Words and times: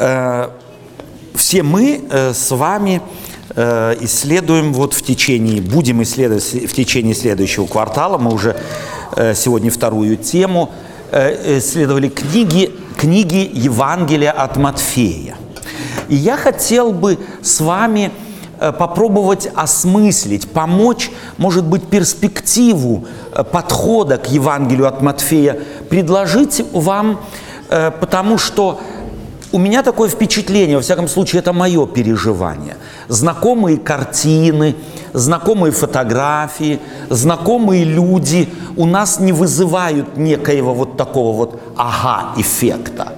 Э, 0.00 0.48
все 1.34 1.62
мы 1.62 2.00
э, 2.10 2.32
с 2.32 2.50
вами 2.50 3.02
э, 3.54 3.96
исследуем 4.00 4.72
вот 4.72 4.94
в 4.94 5.02
течение, 5.02 5.60
будем 5.60 6.02
исследовать 6.02 6.42
в 6.42 6.72
течение 6.72 7.14
следующего 7.14 7.66
квартала, 7.66 8.16
мы 8.18 8.32
уже 8.32 8.56
сегодня 9.34 9.72
вторую 9.72 10.16
тему, 10.16 10.70
исследовали 11.12 12.08
книги, 12.08 12.70
книги 12.96 13.50
Евангелия 13.52 14.30
от 14.30 14.56
Матфея. 14.56 15.34
И 16.08 16.14
я 16.14 16.36
хотел 16.36 16.92
бы 16.92 17.18
с 17.42 17.60
вами 17.60 18.12
попробовать 18.56 19.50
осмыслить, 19.52 20.48
помочь, 20.48 21.10
может 21.38 21.64
быть, 21.64 21.88
перспективу 21.88 23.06
подхода 23.50 24.16
к 24.16 24.28
Евангелию 24.30 24.86
от 24.86 25.02
Матфея, 25.02 25.58
предложить 25.88 26.64
вам, 26.72 27.20
потому 27.68 28.38
что 28.38 28.80
у 29.52 29.58
меня 29.58 29.82
такое 29.82 30.08
впечатление, 30.08 30.76
во 30.76 30.82
всяком 30.82 31.08
случае, 31.08 31.40
это 31.40 31.52
мое 31.52 31.86
переживание. 31.86 32.76
Знакомые 33.08 33.78
картины, 33.78 34.76
знакомые 35.12 35.72
фотографии, 35.72 36.78
знакомые 37.08 37.84
люди 37.84 38.48
у 38.76 38.86
нас 38.86 39.20
не 39.20 39.32
вызывают 39.32 40.16
некоего 40.16 40.74
вот 40.74 40.96
такого 40.96 41.36
вот 41.36 41.60
ага-эффекта. 41.76 43.14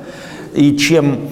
И 0.55 0.77
чем 0.77 1.29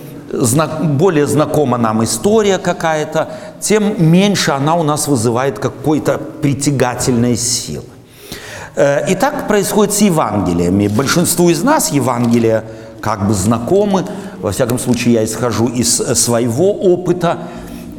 более 0.82 1.26
знакома 1.26 1.78
нам 1.78 2.04
история 2.04 2.58
какая-то, 2.58 3.28
тем 3.60 4.10
меньше 4.10 4.52
она 4.52 4.76
у 4.76 4.82
нас 4.82 5.08
вызывает 5.08 5.58
какой-то 5.58 6.18
притягательной 6.18 7.36
силы. 7.36 7.84
Э, 8.76 9.10
и 9.10 9.14
так 9.14 9.48
происходит 9.48 9.94
с 9.94 10.00
Евангелиями. 10.00 10.88
Большинству 10.88 11.50
из 11.50 11.62
нас 11.62 11.90
Евангелия 11.90 12.64
как 13.00 13.26
бы 13.26 13.34
знакомы, 13.34 14.04
во 14.40 14.52
всяком 14.52 14.78
случае, 14.78 15.14
я 15.14 15.24
исхожу 15.24 15.68
из 15.68 16.00
э, 16.00 16.14
своего 16.14 16.72
опыта. 16.72 17.38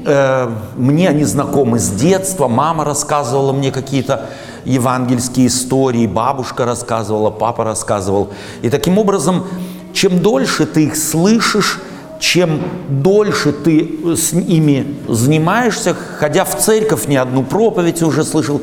Э, 0.05 0.49
мне 0.75 1.09
они 1.09 1.23
знакомы 1.23 1.79
с 1.79 1.89
детства. 1.89 2.47
Мама 2.47 2.83
рассказывала 2.83 3.53
мне 3.53 3.71
какие-то 3.71 4.29
евангельские 4.65 5.47
истории, 5.47 6.07
бабушка 6.07 6.65
рассказывала, 6.65 7.29
папа 7.29 7.63
рассказывал. 7.63 8.29
И 8.61 8.69
таким 8.69 8.97
образом, 8.97 9.45
чем 9.93 10.19
дольше 10.19 10.65
ты 10.65 10.85
их 10.85 10.95
слышишь, 10.95 11.79
чем 12.19 12.61
дольше 12.89 13.51
ты 13.51 14.15
с 14.15 14.31
ними 14.31 14.97
занимаешься, 15.07 15.95
ходя 16.19 16.45
в 16.45 16.57
церковь, 16.57 17.07
не 17.07 17.17
одну 17.17 17.43
проповедь 17.43 18.03
уже 18.03 18.23
слышал, 18.23 18.61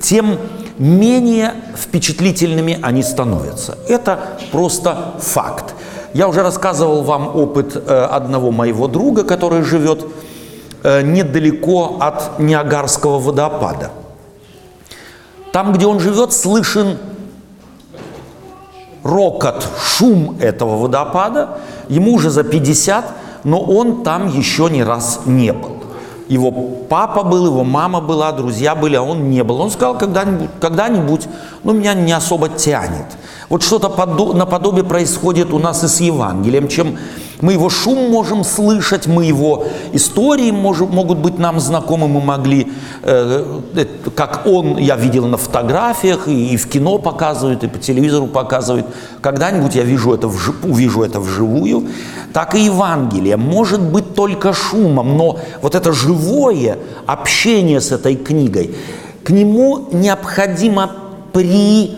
тем 0.00 0.38
менее 0.78 1.54
впечатлительными 1.76 2.78
они 2.82 3.02
становятся. 3.02 3.78
Это 3.88 4.38
просто 4.52 5.14
факт. 5.20 5.74
Я 6.18 6.26
уже 6.26 6.42
рассказывал 6.42 7.04
вам 7.04 7.36
опыт 7.36 7.76
э, 7.76 8.06
одного 8.10 8.50
моего 8.50 8.88
друга, 8.88 9.22
который 9.22 9.62
живет 9.62 10.04
э, 10.82 11.02
недалеко 11.02 11.98
от 12.00 12.40
Ниагарского 12.40 13.20
водопада. 13.20 13.92
Там, 15.52 15.72
где 15.72 15.86
он 15.86 16.00
живет, 16.00 16.32
слышен 16.32 16.98
рокот, 19.04 19.64
шум 19.80 20.36
этого 20.40 20.76
водопада. 20.78 21.60
Ему 21.88 22.14
уже 22.14 22.30
за 22.30 22.42
50, 22.42 23.04
но 23.44 23.60
он 23.60 24.02
там 24.02 24.26
еще 24.26 24.68
ни 24.68 24.80
раз 24.80 25.20
не 25.24 25.52
был. 25.52 25.77
Его 26.28 26.50
папа 26.88 27.22
был, 27.22 27.46
его 27.46 27.64
мама 27.64 28.00
была, 28.00 28.32
друзья 28.32 28.74
были, 28.74 28.96
а 28.96 29.02
он 29.02 29.30
не 29.30 29.42
был. 29.42 29.60
Он 29.60 29.70
сказал, 29.70 29.96
когда-нибудь, 29.96 30.50
когда-нибудь, 30.60 31.26
ну, 31.64 31.72
меня 31.72 31.94
не 31.94 32.12
особо 32.12 32.48
тянет. 32.50 33.06
Вот 33.48 33.62
что-то 33.62 33.88
наподобие 34.34 34.84
происходит 34.84 35.52
у 35.52 35.58
нас 35.58 35.82
и 35.84 35.88
с 35.88 36.00
Евангелием. 36.00 36.68
Чем 36.68 36.98
мы 37.40 37.52
его 37.52 37.70
шум 37.70 38.10
можем 38.10 38.44
слышать, 38.44 39.06
мы 39.06 39.24
его 39.24 39.66
истории 39.92 40.50
можем, 40.50 40.90
могут 40.90 41.18
быть 41.18 41.38
нам 41.38 41.60
знакомы, 41.60 42.08
мы 42.08 42.20
могли, 42.20 42.72
э, 43.02 43.60
э, 43.74 43.86
как 44.14 44.46
он, 44.46 44.76
я 44.78 44.96
видел 44.96 45.26
на 45.26 45.36
фотографиях, 45.36 46.28
и, 46.28 46.54
и 46.54 46.56
в 46.56 46.68
кино 46.68 46.98
показывают, 46.98 47.64
и 47.64 47.68
по 47.68 47.78
телевизору 47.78 48.26
показывают. 48.26 48.86
Когда-нибудь 49.20 49.74
я 49.74 49.84
вижу 49.84 50.12
это 50.14 50.28
вжи, 50.28 50.52
увижу 50.64 51.02
это 51.02 51.20
вживую. 51.20 51.86
Так 52.32 52.54
и 52.54 52.60
Евангелие 52.60 53.36
может 53.36 53.80
быть 53.80 54.14
только 54.14 54.52
шумом, 54.52 55.16
но 55.16 55.38
вот 55.62 55.74
это 55.74 55.92
живое 55.92 56.78
общение 57.06 57.80
с 57.80 57.92
этой 57.92 58.16
книгой, 58.16 58.74
к 59.22 59.30
нему 59.30 59.88
необходимо 59.92 60.90
при 61.32 61.96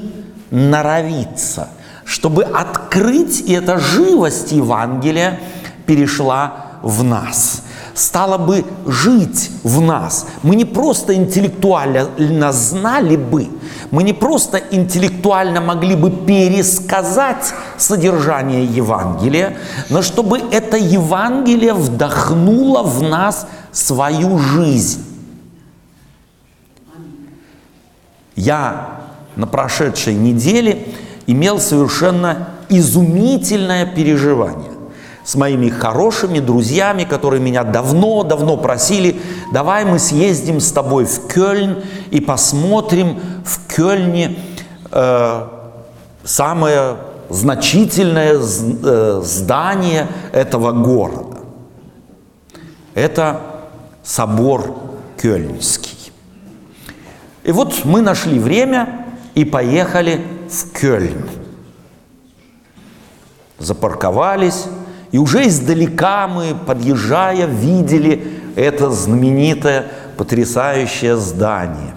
норовиться, 0.50 1.68
чтобы 2.10 2.42
открыть, 2.42 3.40
и 3.40 3.52
эта 3.52 3.78
живость 3.78 4.50
Евангелия 4.50 5.38
перешла 5.86 6.66
в 6.82 7.04
нас, 7.04 7.62
стала 7.94 8.36
бы 8.36 8.64
жить 8.84 9.52
в 9.62 9.80
нас. 9.80 10.26
Мы 10.42 10.56
не 10.56 10.64
просто 10.64 11.14
интеллектуально 11.14 12.52
знали 12.52 13.14
бы, 13.14 13.48
мы 13.92 14.02
не 14.02 14.12
просто 14.12 14.58
интеллектуально 14.58 15.60
могли 15.60 15.94
бы 15.94 16.10
пересказать 16.10 17.54
содержание 17.78 18.64
Евангелия, 18.64 19.56
но 19.88 20.02
чтобы 20.02 20.40
это 20.50 20.76
Евангелие 20.76 21.74
вдохнуло 21.74 22.82
в 22.82 23.02
нас 23.04 23.46
свою 23.70 24.36
жизнь. 24.36 25.04
Я 28.34 29.00
на 29.36 29.46
прошедшей 29.46 30.14
неделе 30.14 30.88
имел 31.32 31.60
совершенно 31.60 32.48
изумительное 32.68 33.86
переживание 33.86 34.70
с 35.24 35.34
моими 35.34 35.68
хорошими 35.68 36.40
друзьями, 36.40 37.04
которые 37.04 37.40
меня 37.40 37.62
давно-давно 37.62 38.56
просили, 38.56 39.20
давай 39.52 39.84
мы 39.84 39.98
съездим 39.98 40.60
с 40.60 40.72
тобой 40.72 41.04
в 41.04 41.28
Кёльн 41.28 41.82
и 42.10 42.20
посмотрим 42.20 43.20
в 43.44 43.72
Кёльне 43.72 44.38
э, 44.90 45.46
самое 46.24 46.96
значительное 47.28 48.38
э, 48.40 49.20
здание 49.22 50.08
этого 50.32 50.72
города. 50.72 51.38
Это 52.94 53.40
собор 54.02 54.74
Кёльнский. 55.20 56.12
И 57.44 57.52
вот 57.52 57.84
мы 57.84 58.00
нашли 58.00 58.38
время, 58.38 59.06
и 59.34 59.44
поехали 59.44 60.26
в 60.50 60.72
Кёльн. 60.72 61.28
Запарковались, 63.58 64.64
и 65.12 65.18
уже 65.18 65.46
издалека 65.46 66.28
мы, 66.28 66.54
подъезжая, 66.54 67.46
видели 67.46 68.40
это 68.56 68.90
знаменитое, 68.90 69.86
потрясающее 70.16 71.16
здание. 71.16 71.94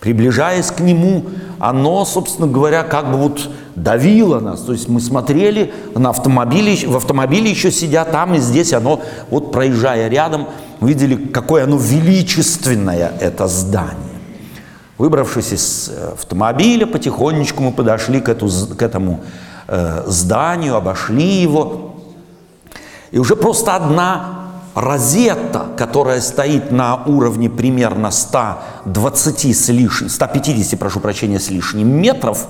Приближаясь 0.00 0.70
к 0.70 0.80
нему, 0.80 1.24
оно, 1.58 2.04
собственно 2.04 2.46
говоря, 2.46 2.82
как 2.82 3.10
бы 3.10 3.16
вот 3.16 3.48
давило 3.74 4.38
нас. 4.40 4.60
То 4.60 4.72
есть 4.72 4.88
мы 4.88 5.00
смотрели 5.00 5.72
на 5.94 6.10
автомобиле, 6.10 6.86
в 6.86 6.96
автомобиле 6.96 7.50
еще 7.50 7.70
сидя 7.70 8.04
там 8.04 8.34
и 8.34 8.38
здесь, 8.38 8.72
оно, 8.72 9.00
вот 9.30 9.50
проезжая 9.50 10.08
рядом, 10.08 10.48
видели, 10.80 11.16
какое 11.16 11.64
оно 11.64 11.76
величественное, 11.76 13.12
это 13.20 13.48
здание. 13.48 14.13
Выбравшись 14.96 15.52
из 15.52 15.88
э, 15.88 16.12
автомобиля, 16.12 16.86
потихонечку 16.86 17.62
мы 17.62 17.72
подошли 17.72 18.20
к, 18.20 18.28
эту, 18.28 18.48
к 18.48 18.80
этому 18.80 19.20
э, 19.66 20.04
зданию, 20.06 20.76
обошли 20.76 21.42
его. 21.42 21.96
И 23.10 23.18
уже 23.18 23.34
просто 23.34 23.74
одна 23.74 24.50
розетта, 24.74 25.66
которая 25.76 26.20
стоит 26.20 26.70
на 26.70 27.02
уровне 27.06 27.50
примерно 27.50 28.12
120 28.12 29.56
с 29.56 29.68
лишним, 29.68 30.08
150, 30.08 30.78
прошу 30.78 31.00
прощения, 31.00 31.40
с 31.40 31.50
лишним 31.50 31.88
метров, 31.88 32.46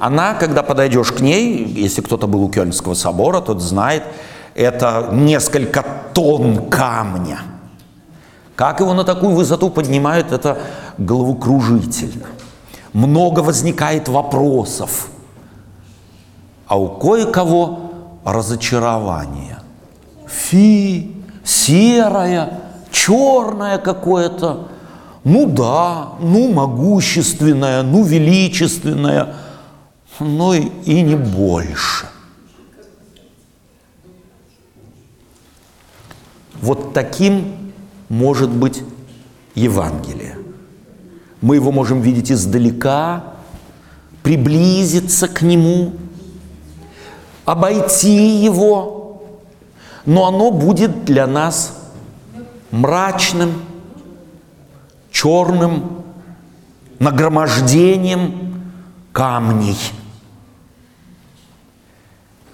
она, 0.00 0.34
когда 0.34 0.64
подойдешь 0.64 1.12
к 1.12 1.20
ней, 1.20 1.64
если 1.64 2.00
кто-то 2.00 2.26
был 2.26 2.42
у 2.42 2.48
Кёльнского 2.48 2.94
собора, 2.94 3.40
тот 3.40 3.62
знает, 3.62 4.02
это 4.56 5.10
несколько 5.12 5.84
тонн 6.12 6.68
камня– 6.68 7.38
как 8.56 8.78
его 8.80 8.94
на 8.94 9.04
такую 9.04 9.34
высоту 9.34 9.68
поднимают, 9.68 10.30
это 10.30 10.58
головокружительно. 10.98 12.26
Много 12.92 13.40
возникает 13.40 14.08
вопросов. 14.08 15.08
А 16.66 16.78
у 16.78 16.88
кое-кого 16.98 17.90
разочарование. 18.24 19.58
Фи, 20.26 21.14
серое, 21.44 22.60
черное 22.90 23.78
какое-то. 23.78 24.68
Ну 25.24 25.46
да, 25.46 26.12
ну 26.20 26.52
могущественное, 26.52 27.82
ну 27.82 28.04
величественное, 28.04 29.34
но 30.20 30.54
и, 30.54 31.02
не 31.02 31.16
больше. 31.16 32.06
Вот 36.60 36.92
таким 36.94 37.72
может 38.08 38.50
быть 38.50 38.82
Евангелие. 39.54 40.43
Мы 41.44 41.56
его 41.56 41.72
можем 41.72 42.00
видеть 42.00 42.32
издалека, 42.32 43.22
приблизиться 44.22 45.28
к 45.28 45.42
нему, 45.42 45.92
обойти 47.44 48.42
его, 48.42 49.22
но 50.06 50.26
оно 50.26 50.50
будет 50.50 51.04
для 51.04 51.26
нас 51.26 51.76
мрачным, 52.70 53.60
черным, 55.10 56.02
нагромождением 56.98 58.64
камней. 59.12 59.76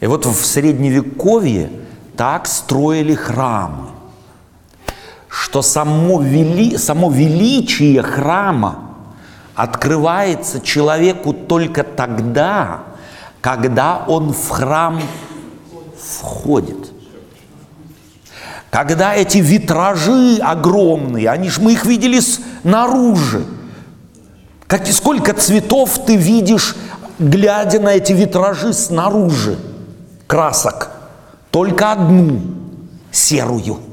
И 0.01 0.07
вот 0.07 0.27
в 0.27 0.45
Средневековье 0.45 1.71
так 2.17 2.49
строили 2.49 3.15
храмы, 3.15 3.87
что 5.31 5.62
само, 5.62 6.21
вели, 6.21 6.77
само 6.77 7.09
величие 7.09 8.03
храма 8.03 8.91
открывается 9.55 10.61
человеку 10.61 11.32
только 11.32 11.85
тогда, 11.85 12.81
когда 13.41 14.05
он 14.09 14.32
в 14.32 14.49
храм 14.49 15.00
входит. 15.99 16.93
Когда 18.71 19.15
эти 19.15 19.38
витражи 19.38 20.38
огромные, 20.43 21.31
они 21.31 21.49
ж 21.49 21.59
мы 21.59 21.73
их 21.73 21.85
видели 21.85 22.21
снаружи. 22.21 23.44
Как, 24.67 24.87
сколько 24.88 25.32
цветов 25.32 26.05
ты 26.06 26.17
видишь, 26.17 26.77
глядя 27.19 27.81
на 27.81 27.91
эти 27.91 28.12
витражи 28.12 28.73
снаружи, 28.73 29.59
красок. 30.27 30.91
Только 31.50 31.93
одну, 31.93 32.41
серую. 33.11 33.90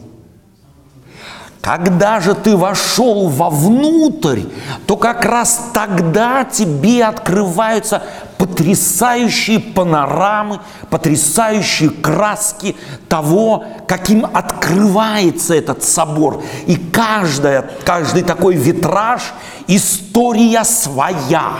Когда 1.67 2.21
же 2.21 2.33
ты 2.33 2.55
вошел 2.55 3.27
вовнутрь, 3.27 4.43
то 4.85 4.95
как 4.95 5.25
раз 5.25 5.71
тогда 5.73 6.45
тебе 6.45 7.03
открываются 7.03 8.03
потрясающие 8.37 9.59
панорамы, 9.59 10.61
потрясающие 10.89 11.89
краски 11.89 12.77
того, 13.09 13.65
каким 13.85 14.25
открывается 14.25 15.55
этот 15.55 15.83
собор. 15.83 16.41
И 16.67 16.77
каждая, 16.77 17.69
каждый 17.83 18.23
такой 18.23 18.55
витраж– 18.55 19.33
история 19.67 20.63
своя. 20.63 21.51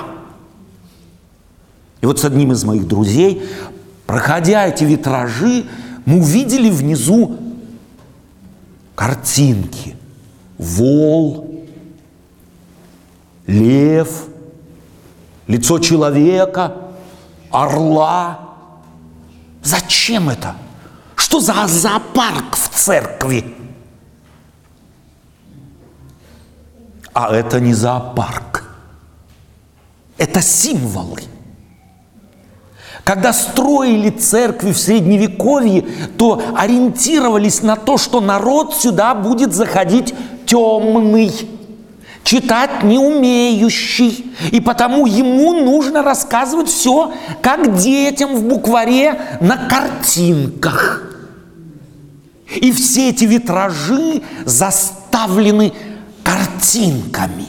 И 2.00 2.06
вот 2.06 2.18
с 2.18 2.24
одним 2.24 2.53
из 2.53 2.63
моих 2.63 2.88
друзей, 2.88 3.44
проходя 4.06 4.68
эти 4.68 4.86
витражи, 4.86 5.65
мы 6.06 6.21
увидели 6.21 6.69
внизу 6.69 7.36
картинки. 8.97 9.95
Вол, 10.57 11.67
лев– 13.45 14.09
лицо 15.47 15.77
человека, 15.77 16.75
орла. 17.51 18.39
Зачем 19.63 20.29
это? 20.29 20.55
Что 21.15 21.39
за 21.39 21.67
зоопарк 21.67 22.55
в 22.55 22.69
церкви? 22.69 23.55
А 27.13 27.35
это 27.35 27.59
не 27.59 27.73
зоопарк. 27.75 28.63
Это 30.17 30.41
символы. 30.41 31.21
Когда 33.07 33.31
строили 33.31 34.09
церкви 34.09 34.74
в 34.74 34.77
Средневековье, 34.77 35.86
то 36.18 36.44
ориентировались 36.57 37.62
на 37.62 37.77
то, 37.77 37.98
что 37.98 38.19
народ 38.19 38.75
сюда 38.75 39.15
будет 39.15 39.54
заходить 39.54 40.13
темный 40.45 41.31
читать 42.25 42.83
не 42.83 43.00
умеющий, 43.00 44.36
и 44.51 44.59
потому 44.59 45.06
ему 45.06 45.54
нужно 45.54 46.04
рассказывать 46.04 46.68
все, 46.68 47.13
как 47.42 47.77
детям 47.77 48.36
в 48.36 48.44
букваре 48.44 49.21
на 49.39 49.56
картинках. 49.56 51.03
И 52.53 52.74
все 52.74 53.12
эти 53.12 53.24
витражи 53.24 54.21
заставлены 54.44 55.71
картинками. 56.25 57.45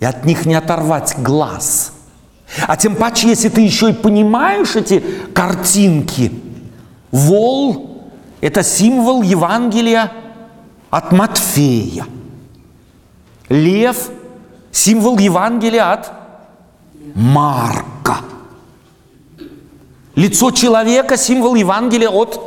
И 0.00 0.04
от 0.04 0.26
них 0.26 0.44
не 0.44 0.54
оторвать 0.54 1.14
глаз. 1.16 1.92
А 2.66 2.76
тем 2.76 2.96
паче, 2.96 3.28
если 3.28 3.48
ты 3.48 3.60
еще 3.60 3.90
и 3.90 3.92
понимаешь 3.92 4.76
эти 4.76 5.00
картинки, 5.32 6.32
вол– 7.10 8.10
это 8.40 8.62
символ 8.62 9.22
Евангелия– 9.22 10.12
от 10.90 11.12
Матфея. 11.12 12.06
Лев– 13.48 14.10
символ 14.72 15.18
Евангелия 15.18 15.92
от 15.92 16.10
Марка. 17.14 18.18
Лицо 20.16 20.50
человека– 20.50 21.16
символ 21.16 21.54
Евангелия 21.54 22.10
от 22.10 22.40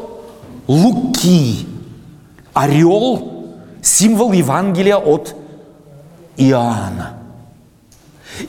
Луки. 0.68 1.68
Орел– 2.54 3.54
символ 3.82 4.34
Евангелия 4.34 4.98
от 4.98 5.36
Иоанна. 6.36 7.23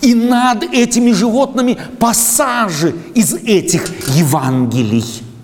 И 0.00 0.14
над 0.14 0.64
этими 0.64 1.12
животными 1.12 1.78
пассажи 1.98 2.94
из 3.14 3.34
этих 3.34 3.86
Евангелий– 4.16 5.04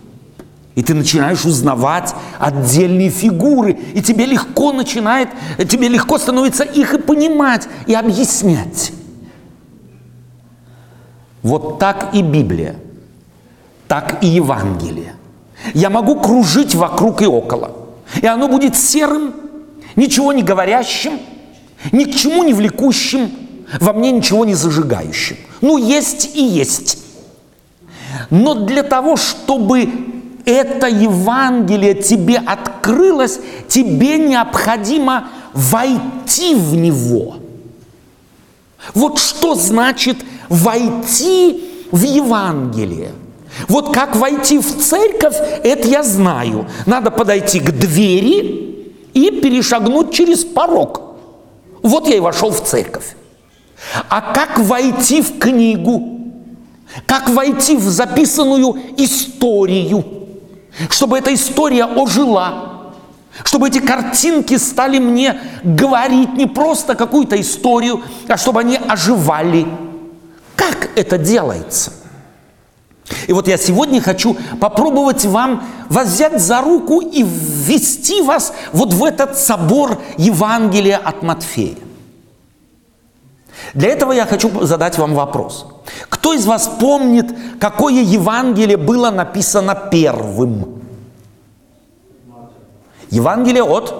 и 0.81 0.82
ты 0.82 0.94
начинаешь 0.94 1.44
узнавать 1.44 2.14
отдельные 2.38 3.10
фигуры, 3.10 3.78
и 3.94 4.00
тебе 4.00 4.25
легко 4.25 4.72
начинает, 4.72 5.28
тебе 5.69 5.88
легко 5.88 6.16
становится 6.16 6.64
их 6.64 6.94
и 6.94 6.98
понимать, 6.98 7.69
и 7.87 7.94
объяснять. 7.94 8.92
Вот 11.42 11.78
так 11.78 12.14
и 12.14 12.22
Библия, 12.22 12.76
так 13.88 14.22
и 14.22 14.26
Евангелие. 14.26 15.16
Я 15.75 15.90
могу 15.90 16.20
кружить 16.20 16.75
вокруг 16.75 17.20
и 17.20 17.26
около, 17.26 17.72
и 18.22 18.26
оно 18.26 18.48
будет 18.48 18.76
серым, 18.76 19.34
ничего 19.96 20.32
не 20.32 20.42
говорящим, 20.42 21.19
ни 21.92 22.04
к 22.04 22.14
чему 22.14 22.44
не 22.44 22.54
влекущим, 22.54 23.31
во 23.78 23.93
мне 23.93 24.11
ничего 24.11 24.44
не 24.44 24.55
зажигающим. 24.55 25.37
Ну, 25.61 25.76
есть 25.76 26.34
и 26.34 26.43
есть. 26.43 26.99
Но 28.31 28.55
для 28.55 28.82
того, 28.82 29.17
чтобы 29.17 29.88
это 30.44 30.88
Евангелие 30.88 31.94
тебе 31.94 32.38
открылось, 32.38 33.38
тебе 33.69 34.19
необходимо 34.19 35.28
войти 35.52 36.55
в 36.55 36.75
него. 36.75 37.37
Вот 38.94 39.19
что 39.19 39.55
значит 39.55 40.16
войти 40.49 41.64
в 41.93 42.02
Евангелие. 42.02 43.12
Вот 43.69 43.93
как 43.93 44.16
войти 44.16 44.58
в 44.58 44.78
церковь, 44.82 45.37
это 45.62 45.87
я 45.88 46.02
знаю. 46.02 46.66
Надо 46.87 47.11
подойти 47.11 47.61
к 47.61 47.73
двери 47.73 48.95
и 49.12 49.30
перешагнуть 49.42 50.12
через 50.12 50.45
порог. 50.45 51.02
Вот 51.83 52.06
я 52.09 52.16
и 52.16 52.21
вошел 52.21 52.50
в 52.50 52.62
церковь. 52.62 53.16
А 54.08 54.20
как 54.20 54.58
войти 54.58 55.22
в 55.22 55.38
книгу? 55.38 56.18
Как 57.06 57.28
войти 57.28 57.76
в 57.76 57.88
записанную 57.88 58.76
историю? 58.96 60.20
чтобы 60.88 61.18
эта 61.18 61.34
история 61.34 61.84
ожила, 61.84 62.92
чтобы 63.44 63.68
эти 63.68 63.78
картинки 63.78 64.56
стали 64.56 64.99
мне 64.99 65.40
говорить 65.62 66.34
не 66.34 66.46
просто 66.46 66.94
какую-то 66.94 67.40
историю, 67.40 68.02
а 68.28 68.37
чтобы 68.37 68.60
они 68.60 68.76
оживали. 68.76 69.66
Как 70.56 70.90
это 70.96 71.18
делается? 71.18 71.92
И 73.26 73.32
вот 73.32 73.49
я 73.49 73.56
сегодня 73.56 74.00
хочу 74.00 74.37
попробовать 74.60 75.25
вам 75.25 75.64
взять 75.88 76.40
за 76.40 76.60
руку 76.60 77.00
и 77.00 77.25
ввести 77.25 78.22
вас 78.22 78.52
вот 78.72 78.94
в 78.94 79.04
этот 79.04 79.37
собор 79.37 80.00
Евангелия 80.16 80.99
от 80.99 81.22
Матфея. 81.22 81.76
Для 83.75 83.90
этого 83.90 84.12
я 84.12 84.26
хочу 84.26 84.64
задать 84.64 84.99
вам 84.99 85.14
вопрос. 85.14 85.67
Кто 86.09 86.35
из 86.35 86.47
вас 86.47 86.71
помнит, 86.81 87.26
какое 87.61 88.02
Евангелие 88.02 88.76
было 88.76 89.11
написано 89.11 89.75
первым? 89.90 90.83
Евангелие 93.11 93.64
от 93.64 93.95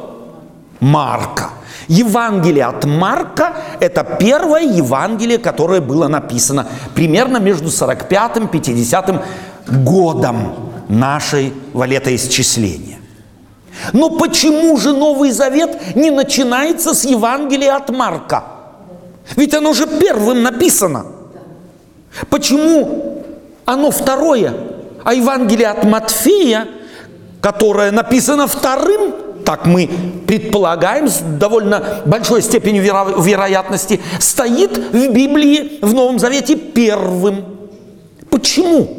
Марка. 0.81 1.51
Евангелие 1.89 2.65
от 2.65 2.85
Марка– 2.85 3.57
это 3.81 4.05
первое 4.05 4.63
Евангелие, 4.63 5.39
которое 5.39 5.81
было 5.81 6.07
написано 6.07 6.67
примерно 6.95 7.39
между 7.39 7.69
45-м 7.69 8.47
и 8.47 8.49
50 8.49 9.25
годом 9.85 10.55
нашей 10.89 11.53
валетоисчисления. 11.73 12.99
Но 13.93 14.11
почему 14.11 14.77
же 14.77 14.93
Новый 14.93 15.33
Завет 15.33 15.97
не 15.97 16.11
начинается 16.11 16.95
с 16.95 17.05
Евангелия 17.05 17.77
от 17.77 17.91
Марка? 17.91 18.60
Ведь 19.37 19.55
оно 19.55 19.73
же 19.73 19.87
первым 19.87 20.43
написано. 20.43 21.07
Почему 22.29 23.25
оно 23.65 23.91
второе, 23.91 24.53
а 25.05 25.15
Евангелие 25.15 25.69
от 25.69 25.85
Матфея, 25.85 26.67
которое 27.41 27.93
написано 27.93 28.47
вторым, 28.47 29.15
так 29.45 29.67
мы 29.67 29.89
предполагаем 30.27 31.09
с 31.09 31.21
довольно 31.21 32.03
большой 32.05 32.43
степенью 32.43 32.83
веро- 32.85 33.23
вероятности, 33.23 34.01
стоит 34.19 34.77
в 34.77 35.13
Библии 35.13 35.79
в 35.83 35.95
Новом 35.95 36.19
Завете 36.19 36.57
первым. 36.57 37.45
Почему? 38.29 38.97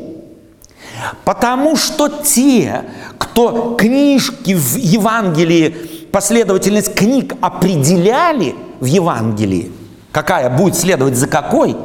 Потому 1.26 1.76
что 1.76 2.08
те, 2.08 2.84
кто 3.18 3.76
книжки 3.78 4.54
в 4.54 4.78
Евангелии, 4.78 5.76
последовательность 6.12 6.94
книг 6.96 7.36
определяли 7.42 8.56
в 8.80 8.86
Евангелии, 8.86 9.72
какая 10.12 10.50
будет 10.50 10.76
следовать 10.76 11.16
за 11.16 11.28
какой, 11.28 11.76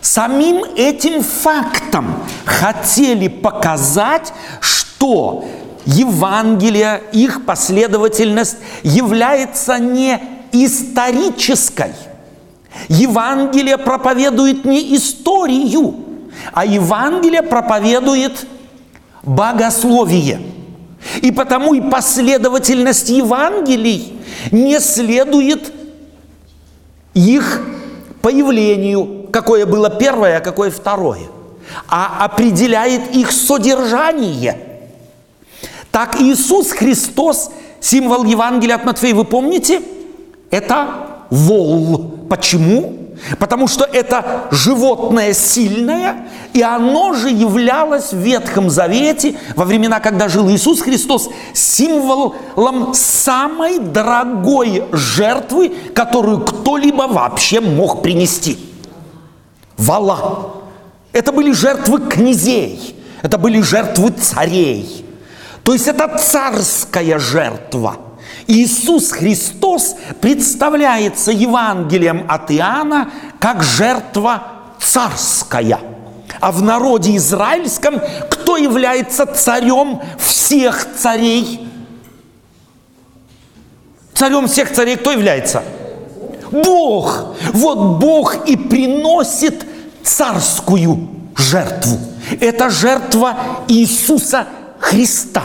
самим 0.00 0.64
этим 0.76 1.22
фактом 1.22 2.14
хотели 2.44 3.28
показать, 3.28 4.32
что 4.60 5.44
Евангелие, 5.84 7.02
их 7.12 7.44
последовательность 7.44 8.56
является 8.82 9.78
не 9.78 10.20
исторической. 10.52 11.92
Евангелие 12.88 13.78
проповедует 13.78 14.64
не 14.64 14.96
историю, 14.96 15.94
а 16.52 16.64
Евангелие 16.64 17.42
проповедует 17.42 18.46
богословие. 19.22 20.40
И 21.22 21.30
потому 21.30 21.74
и 21.74 21.80
последовательность 21.80 23.08
Евангелий 23.08 24.18
не 24.50 24.80
следует 24.80 25.72
их 27.16 27.62
появлению, 28.20 29.28
какое 29.32 29.64
было 29.64 29.88
первое, 29.88 30.36
а 30.36 30.40
какое 30.40 30.70
второе, 30.70 31.22
а 31.88 32.24
определяет 32.24 33.14
их 33.14 33.32
содержание. 33.32 34.58
Так 35.90 36.20
Иисус 36.20 36.72
Христос, 36.72 37.50
символ 37.80 38.24
Евангелия 38.24 38.74
от 38.76 38.84
Матфея, 38.84 39.14
вы 39.14 39.24
помните? 39.24 39.80
Это 40.50 40.88
вол. 41.30 42.18
Почему? 42.28 43.05
Потому 43.38 43.66
что 43.66 43.84
это 43.84 44.48
животное 44.50 45.32
сильное, 45.32 46.26
и 46.52 46.62
оно 46.62 47.14
же 47.14 47.30
являлось 47.30 48.12
в 48.12 48.18
Ветхом 48.18 48.70
Завете, 48.70 49.36
во 49.54 49.64
времена, 49.64 50.00
когда 50.00 50.28
жил 50.28 50.48
Иисус 50.50 50.80
Христос, 50.80 51.28
символом 51.54 52.94
самой 52.94 53.78
дорогой 53.78 54.84
жертвы, 54.92 55.72
которую 55.94 56.40
кто-либо 56.40 57.06
вообще 57.08 57.60
мог 57.60 58.02
принести. 58.02 58.58
Вала. 59.76 60.54
Это 61.12 61.32
были 61.32 61.52
жертвы 61.52 62.00
князей, 62.00 62.96
это 63.22 63.38
были 63.38 63.60
жертвы 63.62 64.10
царей. 64.10 65.04
То 65.64 65.72
есть 65.72 65.88
это 65.88 66.18
царская 66.18 67.18
жертва– 67.18 67.96
Иисус 68.46 69.10
Христос 69.10 69.96
представляется 70.20 71.32
Евангелием 71.32 72.26
от 72.28 72.50
Иоанна 72.50 73.10
как 73.38 73.62
жертва 73.62 74.42
царская. 74.78 75.80
А 76.40 76.52
в 76.52 76.62
народе 76.62 77.16
израильском 77.16 78.00
кто 78.30 78.56
является 78.56 79.26
царем 79.26 80.00
всех 80.18 80.86
царей? 80.96 81.68
Царем 84.14 84.46
всех 84.46 84.72
царей 84.72 84.96
кто 84.96 85.12
является? 85.12 85.62
Бог. 86.50 87.34
Вот 87.52 87.98
Бог 87.98 88.48
и 88.48 88.56
приносит 88.56 89.66
царскую 90.02 91.08
жертву. 91.36 91.98
Это 92.40 92.70
жертва 92.70 93.36
Иисуса 93.68 94.46
Христа. 94.78 95.42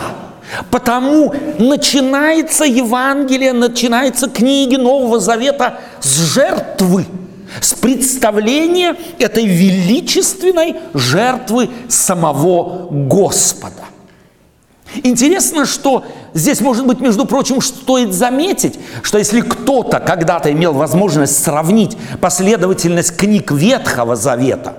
Потому 0.70 1.34
начинается 1.60 2.66
Евангелие, 2.66 3.54
начинается 3.54 4.30
книги 4.30 4.76
Нового 4.76 5.20
Завета 5.20 5.80
с 6.02 6.34
жертвы, 6.34 7.06
с 7.62 7.74
представления 7.74 8.96
этой 9.20 9.46
величественной 9.46 10.76
жертвы 10.94 11.70
самого 11.88 12.88
Господа. 12.90 13.84
Интересно, 15.04 15.66
что 15.66 16.04
здесь, 16.34 16.60
может 16.60 16.86
быть, 16.86 17.00
между 17.00 17.26
прочим, 17.26 17.62
стоит 17.62 18.14
заметить, 18.14 18.78
что 19.04 19.18
если 19.18 19.40
кто-то 19.40 20.02
когда-то 20.02 20.52
имел 20.52 20.74
возможность 20.74 21.42
сравнить 21.42 21.98
последовательность 22.20 23.16
книг 23.16 23.52
Ветхого 23.52 24.18
Завета, 24.18 24.76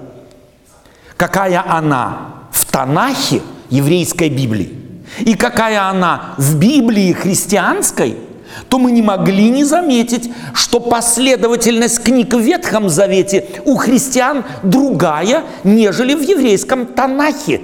какая 1.17 1.65
она 1.67 2.35
в 2.51 2.67
Танахе 2.67 3.41
еврейской 3.71 4.29
Библии, 4.29 4.82
и 5.21 5.35
какая 5.35 5.89
она 5.89 6.35
в 6.39 6.59
Библии 6.59 7.13
христианской, 7.13 8.17
то 8.69 8.79
мы 8.79 8.91
не 8.93 9.03
могли 9.03 9.51
не 9.51 9.65
заметить, 9.65 10.31
что 10.55 10.81
последовательность 10.81 12.03
книг 12.03 12.35
в 12.35 12.41
Ветхом 12.41 12.89
Завете 12.89 13.47
у 13.65 13.77
христиан 13.77 14.45
другая, 14.63 15.45
нежели 15.65 16.15
в 16.15 16.23
еврейском 16.23 16.87
Танахе. 16.87 17.61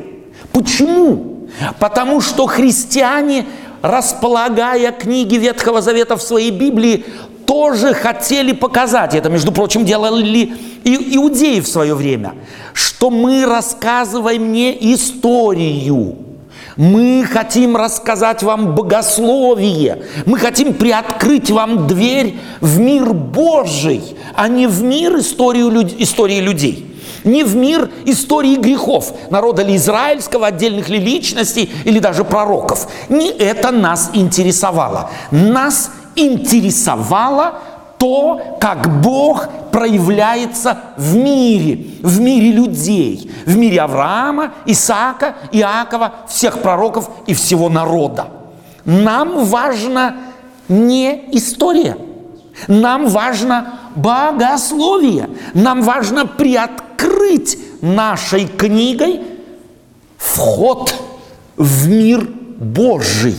Почему? 0.53 1.49
Потому 1.79 2.21
что 2.21 2.47
христиане, 2.47 3.47
располагая 3.83 4.93
книги 4.93 5.37
Ветхого 5.37 5.83
Завета 5.83 6.17
в 6.17 6.23
своей 6.23 6.51
Библии, 6.51 7.05
тоже 7.47 7.95
хотели 7.95 8.53
показать, 8.53 9.15
это, 9.15 9.31
между 9.31 9.53
прочим, 9.53 9.87
делали 9.87 10.53
и 10.85 11.17
иудеи 11.17 11.61
в 11.61 11.67
свое 11.67 11.95
время, 11.95 12.35
что 12.75 13.11
мы 13.11 13.47
рассказываем 13.47 14.53
не 14.53 14.77
историю, 14.95 16.28
мы 16.79 17.27
хотим 17.31 17.77
рассказать 17.77 18.43
вам 18.43 18.75
богословие. 18.75 20.05
Мы 20.27 20.39
хотим 20.39 20.75
приоткрыть 20.75 21.51
вам 21.51 21.89
дверь 21.89 22.39
в 22.61 22.79
мир 22.79 23.13
Божий, 23.13 24.17
а 24.35 24.49
не 24.49 24.69
в 24.69 24.83
мир 24.83 25.19
историю, 25.19 25.71
истории 25.99 26.41
людей 26.41 26.85
не 27.25 27.43
в 27.43 27.57
мир 27.57 27.91
истории 28.05 28.57
грехов 28.57 29.13
народа 29.29 29.63
ли 29.63 29.77
израильского, 29.77 30.47
отдельных 30.47 30.89
ли 30.89 30.99
личностей 30.99 31.71
или 31.85 31.99
даже 31.99 32.25
пророков. 32.25 32.89
Не 33.09 33.29
это 33.29 33.73
нас 33.73 34.11
интересовало. 34.15 35.11
Нас 35.33 35.91
интересовало 36.15 37.59
то, 37.99 38.57
как 38.61 39.03
Бог 39.03 39.49
проявляется 39.73 40.81
в 40.97 41.17
мире, 41.17 41.87
в 42.03 42.21
мире 42.21 42.53
людей, 42.53 43.31
в 43.45 43.57
мире 43.57 43.81
Авраама, 43.81 44.55
Исаака, 44.67 45.35
Иакова, 45.53 46.15
всех 46.29 46.63
пророков 46.63 47.11
и 47.27 47.35
всего 47.35 47.69
народа. 47.69 48.29
Нам 48.85 49.45
важна 49.45 50.17
не 50.69 51.29
история, 51.33 51.99
нам 52.69 53.09
важно 53.09 53.81
богословие, 53.97 55.29
нам 55.53 55.83
важно 55.83 56.25
приоткрыть 56.25 57.59
нашей 57.83 58.47
книгой 58.47 59.23
вход 60.17 60.95
в 61.57 61.89
мир 61.89 62.29
Божий. 62.59 63.37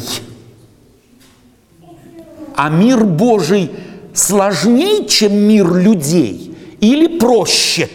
А 2.56 2.70
мир 2.70 3.06
Божий– 3.06 3.72
сложнее, 4.20 5.08
чем 5.08 5.34
мир 5.34 5.74
людей, 5.74 6.56
или 6.80 7.18
проще? 7.18 7.90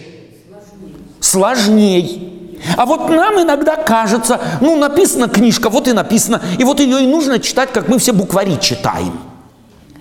Сложней. 1.20 2.60
А 2.76 2.86
вот 2.86 3.10
нам 3.10 3.42
иногда 3.42 3.76
кажется, 3.76 4.40
ну, 4.60 4.76
написана 4.76 5.28
книжка, 5.28 5.68
вот 5.68 5.86
и 5.86 5.92
написано, 5.92 6.40
и 6.58 6.64
вот 6.64 6.80
ее 6.80 7.02
и 7.02 7.06
нужно 7.06 7.38
читать, 7.38 7.72
как 7.72 7.88
мы 7.88 7.98
все 7.98 8.12
буквари 8.12 8.58
читаем. 8.60 9.18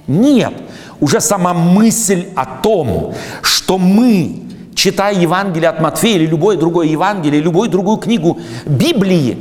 Нет, 0.07 0.53
уже 0.99 1.19
сама 1.19 1.53
мысль 1.53 2.27
о 2.35 2.45
том, 2.45 3.13
что 3.41 3.77
мы, 3.77 4.43
читая 4.75 5.13
Евангелие 5.13 5.69
от 5.69 5.81
Матфея 5.81 6.15
или 6.15 6.25
любое 6.25 6.57
другое 6.57 6.87
Евангелие, 6.87 7.41
любую 7.41 7.69
другую 7.69 7.97
книгу 7.97 8.39
Библии, 8.65 9.37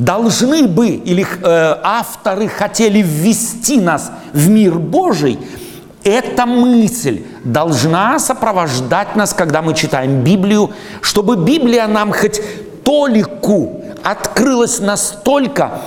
должны 0.00 0.66
бы, 0.66 0.88
или 0.88 1.24
э, 1.24 1.76
авторы 1.82 2.48
хотели 2.48 3.02
ввести 3.02 3.78
нас 3.80 4.10
в 4.32 4.48
мир 4.48 4.78
Божий, 4.78 5.38
эта 6.02 6.46
мысль 6.46 7.22
должна 7.44 8.18
сопровождать 8.18 9.14
нас, 9.14 9.34
когда 9.34 9.60
мы 9.60 9.74
читаем 9.74 10.24
Библию, 10.24 10.70
чтобы 11.02 11.36
Библия 11.36 11.86
нам 11.86 12.12
хоть 12.12 12.40
толику 12.82 13.82
открылась 14.02 14.80
настолько, 14.80 15.82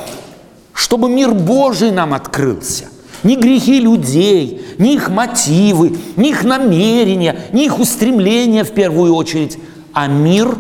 чтобы 0.74 1.10
мир 1.10 1.32
Божий 1.32 1.90
нам 1.90 2.14
открылся. 2.14 2.86
Ни 3.24 3.36
грехи 3.36 3.80
людей, 3.80 4.76
ни 4.78 4.94
их 4.94 5.10
мотивы, 5.10 5.98
ни 6.18 6.30
их 6.30 6.44
намерения, 6.44 7.36
ни 7.52 7.66
их 7.66 7.80
устремления 7.80 8.64
в 8.64 8.72
первую 8.72 9.16
очередь, 9.16 9.58
а 9.92 10.06
мир 10.06 10.56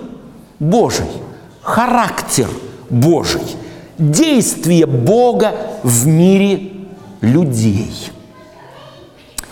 Божий, 0.60 1.05
характер 1.62 2.48
Божий, 2.93 3.41
действие 3.97 4.85
Бога 4.85 5.53
в 5.83 6.07
мире 6.07 6.71
людей– 7.21 7.91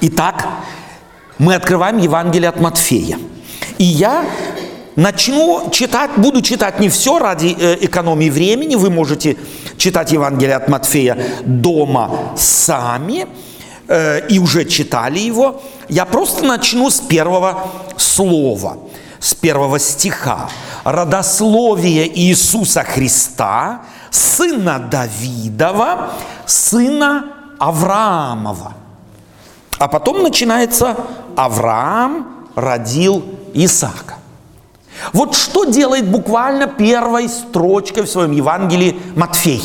Итак, 0.03 0.47
мы 1.37 1.53
открываем 1.53 1.99
Евангелие 1.99 2.49
от 2.49 2.59
Матфея. 2.59 3.19
И 3.77 3.83
я 3.83 4.25
начну 4.95 5.69
читать, 5.71 6.09
буду 6.17 6.41
читать 6.41 6.79
не 6.79 6.89
все 6.89 7.19
ради 7.19 7.55
э, 7.55 7.77
экономии 7.81 8.31
времени, 8.31 8.73
вы 8.73 8.89
можете 8.89 9.37
читать 9.77 10.11
Евангелие 10.11 10.55
от 10.55 10.69
Матфея 10.69 11.19
дома 11.45 12.33
сами, 12.35 13.27
э, 13.87 14.27
и 14.27 14.39
уже 14.39 14.65
читали 14.65 15.19
его. 15.19 15.61
Я 15.87 16.05
просто 16.05 16.45
начну 16.45 16.89
с 16.89 16.99
первого 16.99 17.67
слова. 17.95 18.79
С 19.21 19.33
первого 19.35 19.79
стиха. 19.79 20.49
Родословие 20.83 22.11
Иисуса 22.19 22.83
Христа, 22.83 23.83
сына 24.09 24.79
Давидова, 24.79 26.11
сына 26.45 27.33
Авраамова. 27.59 28.73
А 29.77 29.87
потом 29.87 30.23
начинается 30.23 30.97
Авраам 31.37 32.47
родил 32.55 33.23
Исаака. 33.53 34.15
Вот 35.13 35.35
что 35.35 35.65
делает 35.65 36.09
буквально 36.09 36.67
первой 36.67 37.29
строчкой 37.29 38.03
в 38.03 38.09
своем 38.09 38.31
Евангелии 38.31 38.99
Матфей. 39.15 39.61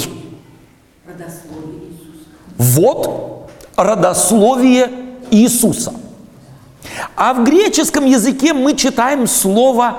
Вот 2.58 3.50
родословие 3.76 4.90
Иисуса. 5.30 5.92
А 7.16 7.34
в 7.34 7.44
греческом 7.44 8.04
языке 8.04 8.52
мы 8.52 8.74
читаем 8.74 9.26
слово 9.26 9.96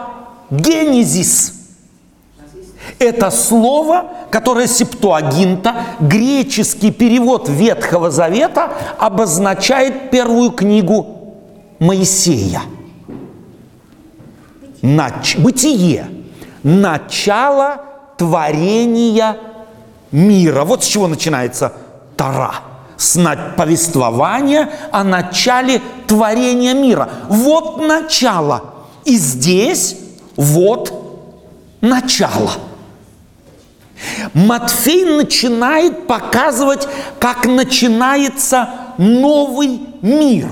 «генезис». 0.50 1.54
Это 3.00 3.30
слово, 3.32 4.06
которое 4.32 4.68
септуагинта, 4.68 5.76
греческий 6.00 6.92
перевод 6.92 7.50
Ветхого 7.50 8.10
Завета, 8.10 8.72
обозначает 8.98 10.10
первую 10.10 10.52
книгу 10.52 11.36
Моисея. 11.80 12.62
Нач... 14.82 15.38
Бытие. 15.38 16.08
Начало 16.64 17.82
творения 18.18 19.38
мира. 20.12 20.64
Вот 20.64 20.84
с 20.84 20.88
чего 20.88 21.08
начинается 21.08 21.74
Тара. 22.16 22.56
С 22.98 23.20
повествования 23.56 24.70
о 24.92 25.04
начале 25.04 25.82
творения 26.08 26.74
мира. 26.74 27.10
Вот 27.30 27.86
начало. 27.88 28.74
И 29.06 29.18
здесь 29.18 29.98
вот 30.36 30.94
начало. 31.82 32.52
Матфей 34.34 35.06
начинает 35.06 36.08
показывать, 36.08 36.88
как 37.20 37.46
начинается 37.46 38.70
новый 38.98 39.80
мир. 40.02 40.50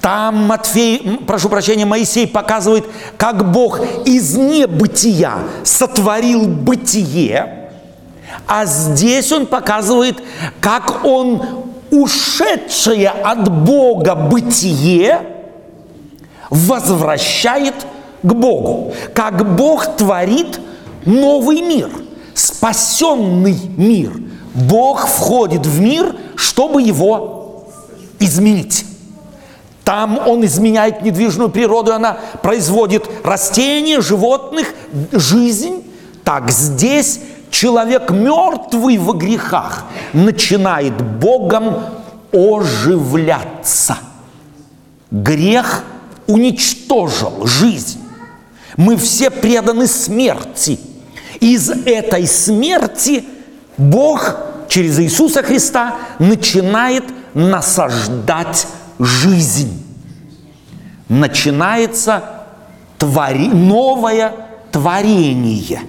Там 0.00 0.46
Матфей, 0.46 1.20
прошу 1.26 1.48
прощения, 1.48 1.86
Моисей 1.86 2.26
показывает, 2.26 2.84
как 3.16 3.50
Бог 3.52 3.80
из 4.04 4.36
небытия 4.36 5.32
сотворил 5.62 6.46
бытие, 6.46 7.70
а 8.46 8.66
здесь 8.66 9.32
он 9.32 9.46
показывает, 9.46 10.22
как 10.60 11.04
он 11.04 11.63
ушедшее 12.02 13.08
от 13.08 13.48
Бога 13.64 14.14
бытие 14.14 15.20
возвращает 16.50 17.74
к 18.22 18.32
Богу, 18.32 18.92
как 19.14 19.56
Бог 19.56 19.96
творит 19.96 20.60
новый 21.04 21.60
мир– 21.60 21.90
спасенный 22.34 23.58
мир. 23.76 24.12
Бог 24.54 25.06
входит 25.06 25.66
в 25.66 25.80
мир, 25.80 26.14
чтобы 26.36 26.82
его 26.82 27.68
изменить. 28.18 28.84
Там 29.84 30.18
он 30.26 30.44
изменяет 30.44 31.02
недвижную 31.02 31.50
природу, 31.50 31.92
она 31.92 32.18
производит 32.42 33.08
растения, 33.22 34.00
животных, 34.00 34.74
жизнь. 35.12 35.84
Так 36.24 36.50
здесь 36.50 37.20
человек 37.54 38.10
мертвый 38.10 38.98
в 38.98 39.12
грехах 39.16 39.84
начинает 40.12 41.00
Богом 41.00 41.76
оживляться. 42.32 43.96
Грех 45.10 45.84
уничтожил 46.26 47.46
жизнь. 47.46 48.00
Мы 48.76 48.96
все 48.96 49.30
преданы 49.30 49.86
смерти– 49.86 50.78
из 51.44 51.68
этой 51.68 52.26
смерти 52.26 53.24
Бог 53.76 54.36
через 54.68 54.98
Иисуса 54.98 55.42
Христа 55.42 55.96
начинает 56.18 57.04
насаждать 57.34 58.66
жизнь. 58.98 59.84
Начинается 61.08 62.24
твори, 62.98 63.48
новое 63.48 64.32
творение. 64.72 65.80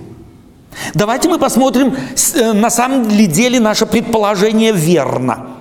Давайте 0.93 1.29
мы 1.29 1.39
посмотрим, 1.39 1.95
э, 2.33 2.53
на 2.53 2.69
самом 2.69 3.07
деле 3.07 3.59
наше 3.59 3.85
предположение 3.85 4.71
верно. 4.71 5.55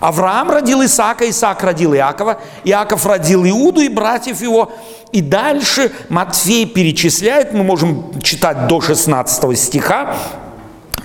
Авраам 0.00 0.50
родил 0.50 0.84
Исаака, 0.84 1.28
Исаак 1.28 1.62
родил 1.64 1.94
Иакова, 1.94 2.40
Иаков 2.64 3.04
родил 3.06 3.44
Иуду 3.44 3.80
и 3.80 3.88
братьев 3.88 4.40
его. 4.40 4.70
И 5.10 5.20
дальше 5.20 5.90
Матфей 6.08 6.66
перечисляет, 6.66 7.52
мы 7.52 7.64
можем 7.64 8.20
читать 8.22 8.66
до 8.68 8.80
16 8.80 9.58
стиха, 9.58 10.16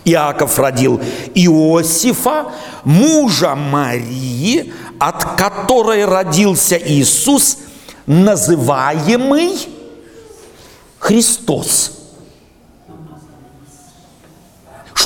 Иаков 0.06 0.60
родил 0.60 1.02
Иосифа, 1.34 2.52
мужа 2.84 3.56
Марии, 3.56 4.74
от 5.00 5.24
которой 5.38 6.06
родился 6.06 6.78
Иисус, 6.78 7.58
называемый 8.06 9.54
Христос. 11.00 12.03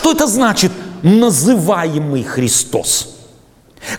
Что 0.08 0.14
это 0.14 0.28
значит 0.28 0.72
называемый 1.04 2.24
Христос? 2.24 3.10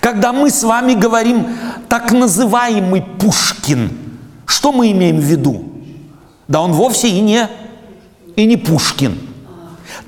Когда 0.00 0.32
мы 0.32 0.48
с 0.48 0.62
вами 0.62 0.94
говорим 0.94 1.46
так 1.90 2.12
называемый 2.12 3.02
Пушкин, 3.02 3.90
что 4.46 4.72
мы 4.72 4.90
имеем 4.92 5.18
в 5.18 5.22
виду? 5.24 5.70
Да 6.48 6.62
он 6.62 6.72
вовсе 6.72 7.08
и 7.10 7.20
не, 7.20 7.46
и 8.36 8.46
не 8.46 8.56
Пушкин. 8.56 9.18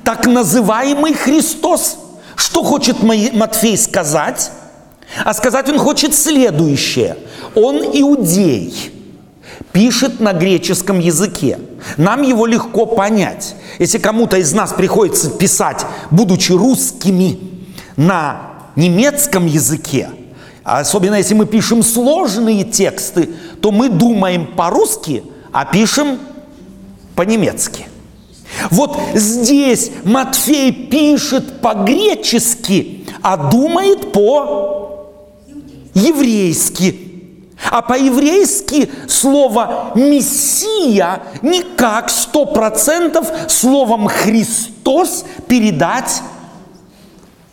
Так 0.02 0.26
называемый 0.26 1.12
Христос. 1.12 1.98
Что 2.34 2.62
хочет 2.62 3.02
Матфей 3.02 3.76
сказать? 3.76 4.52
А 5.22 5.34
сказать 5.34 5.68
он 5.68 5.76
хочет 5.76 6.14
следующее. 6.14 7.18
Он 7.54 7.76
иудей, 7.76 8.90
пишет 9.72 10.18
на 10.18 10.32
греческом 10.32 10.98
языке. 10.98 11.58
Нам 11.96 12.22
его 12.22 12.46
легко 12.46 12.86
понять. 12.86 13.56
Если 13.78 13.98
кому-то 13.98 14.36
из 14.36 14.52
нас 14.52 14.72
приходится 14.72 15.30
писать, 15.30 15.86
будучи 16.10 16.52
русскими, 16.52 17.38
на 17.96 18.50
немецком 18.76 19.46
языке, 19.46 20.10
особенно 20.64 21.16
если 21.16 21.34
мы 21.34 21.46
пишем 21.46 21.82
сложные 21.82 22.64
тексты, 22.64 23.30
то 23.60 23.72
мы 23.72 23.88
думаем 23.88 24.46
по-русски, 24.46 25.24
а 25.52 25.64
пишем 25.64 26.18
по-немецки. 27.14 27.86
Вот 28.70 28.98
здесь 29.14 29.90
Матфей 30.04 30.72
пишет 30.72 31.60
по-гречески, 31.60 33.06
а 33.22 33.36
думает 33.36 34.12
по-еврейски. 34.12 37.09
А 37.68 37.82
по-еврейски 37.82 38.90
слово 39.08 39.92
«мессия» 39.94 41.22
никак 41.42 42.10
сто 42.10 42.46
процентов 42.46 43.28
словом 43.48 44.06
«Христос» 44.08 45.24
передать 45.48 46.22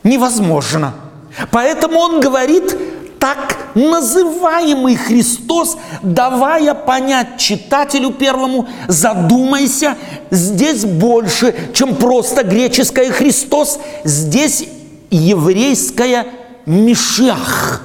невозможно– 0.04 0.94
Поэтому 1.52 2.00
он 2.00 2.20
говорит 2.20 2.76
так 3.20 3.58
называемый 3.76 4.96
Христос, 4.96 5.78
давая 6.02 6.74
понять 6.74 7.38
читателю 7.38 8.12
первому, 8.12 8.68
задумайся, 8.88 9.98
здесь 10.30 10.86
больше, 10.86 11.56
чем 11.74 11.96
просто 11.96 12.44
греческое 12.44 13.12
Христос, 13.12 13.80
здесь 14.04 14.66
еврейское 15.10 16.28
Мишах. 16.66 17.82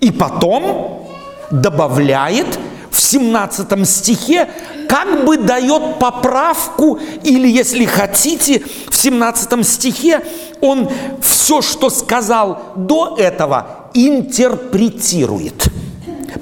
И 0.00 0.10
потом 0.10 1.08
добавляет 1.50 2.58
в 2.90 3.00
17 3.00 3.88
стихе 3.88 4.48
как 4.88 5.24
бы 5.24 5.36
дает 5.36 5.98
поправку, 5.98 6.98
или, 7.22 7.48
если 7.48 7.84
хотите, 7.84 8.62
в 8.90 8.96
17 8.96 9.66
стихе 9.66 10.22
он 10.60 10.88
все, 11.22 11.62
что 11.62 11.90
сказал 11.90 12.60
до 12.76 13.16
этого, 13.16 13.90
интерпретирует 13.94 15.70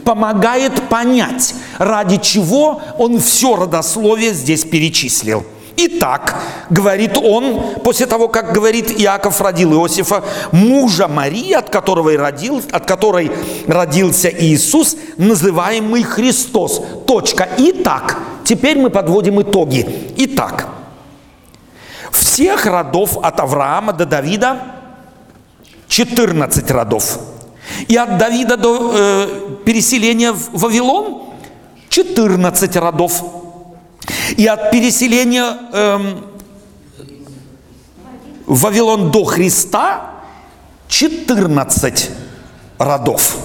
помогает 0.05 0.89
понять, 0.89 1.55
ради 1.77 2.17
чего 2.17 2.81
он 2.97 3.21
все 3.21 3.57
родословие 3.57 4.33
здесь 4.33 4.65
перечислил. 4.65 5.45
Итак, 5.81 6.35
говорит 6.71 7.17
он, 7.17 7.77
после 7.85 8.07
того, 8.07 8.27
как 8.27 8.53
говорит 8.53 8.91
Иаков 9.01 9.41
родил 9.41 9.75
Иосифа, 9.75 10.25
мужа 10.51 11.07
Марии, 11.07 11.53
от 11.53 11.71
которого 11.71 12.11
и 12.11 12.17
родил, 12.17 12.61
от 12.73 12.85
которой 12.85 13.31
родился 13.69 14.29
Иисус, 14.29 14.97
называемый 15.19 16.03
Христос. 16.03 16.83
Точка. 17.07 17.49
Итак, 17.59 18.19
теперь 18.43 18.77
мы 18.77 18.91
подводим 18.91 19.41
итоги. 19.41 20.13
Итак, 20.17 20.67
всех 22.11 22.67
родов 22.67 23.17
от 23.23 23.39
Авраама 23.39 23.93
до 23.93 24.05
Давида 24.05 24.61
14 25.87 26.69
родов. 26.73 27.21
И 27.87 27.95
от 27.95 28.19
Давида 28.19 28.57
до 28.57 28.93
э, 28.95 29.29
переселения 29.65 30.33
в 30.33 30.59
Вавилон 30.59 31.23
14 31.89 32.77
родов. 32.79 33.23
И 34.37 34.47
от 34.47 34.71
переселения 34.71 35.57
эм, 35.73 36.25
в 38.47 38.61
Вавилон 38.61 39.11
до 39.11 39.25
Христа 39.25 40.11
14 40.89 42.11
родов. 42.79 43.37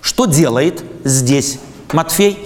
Что 0.00 0.26
делает 0.26 0.84
здесь 1.04 1.58
Матфей? 1.92 2.38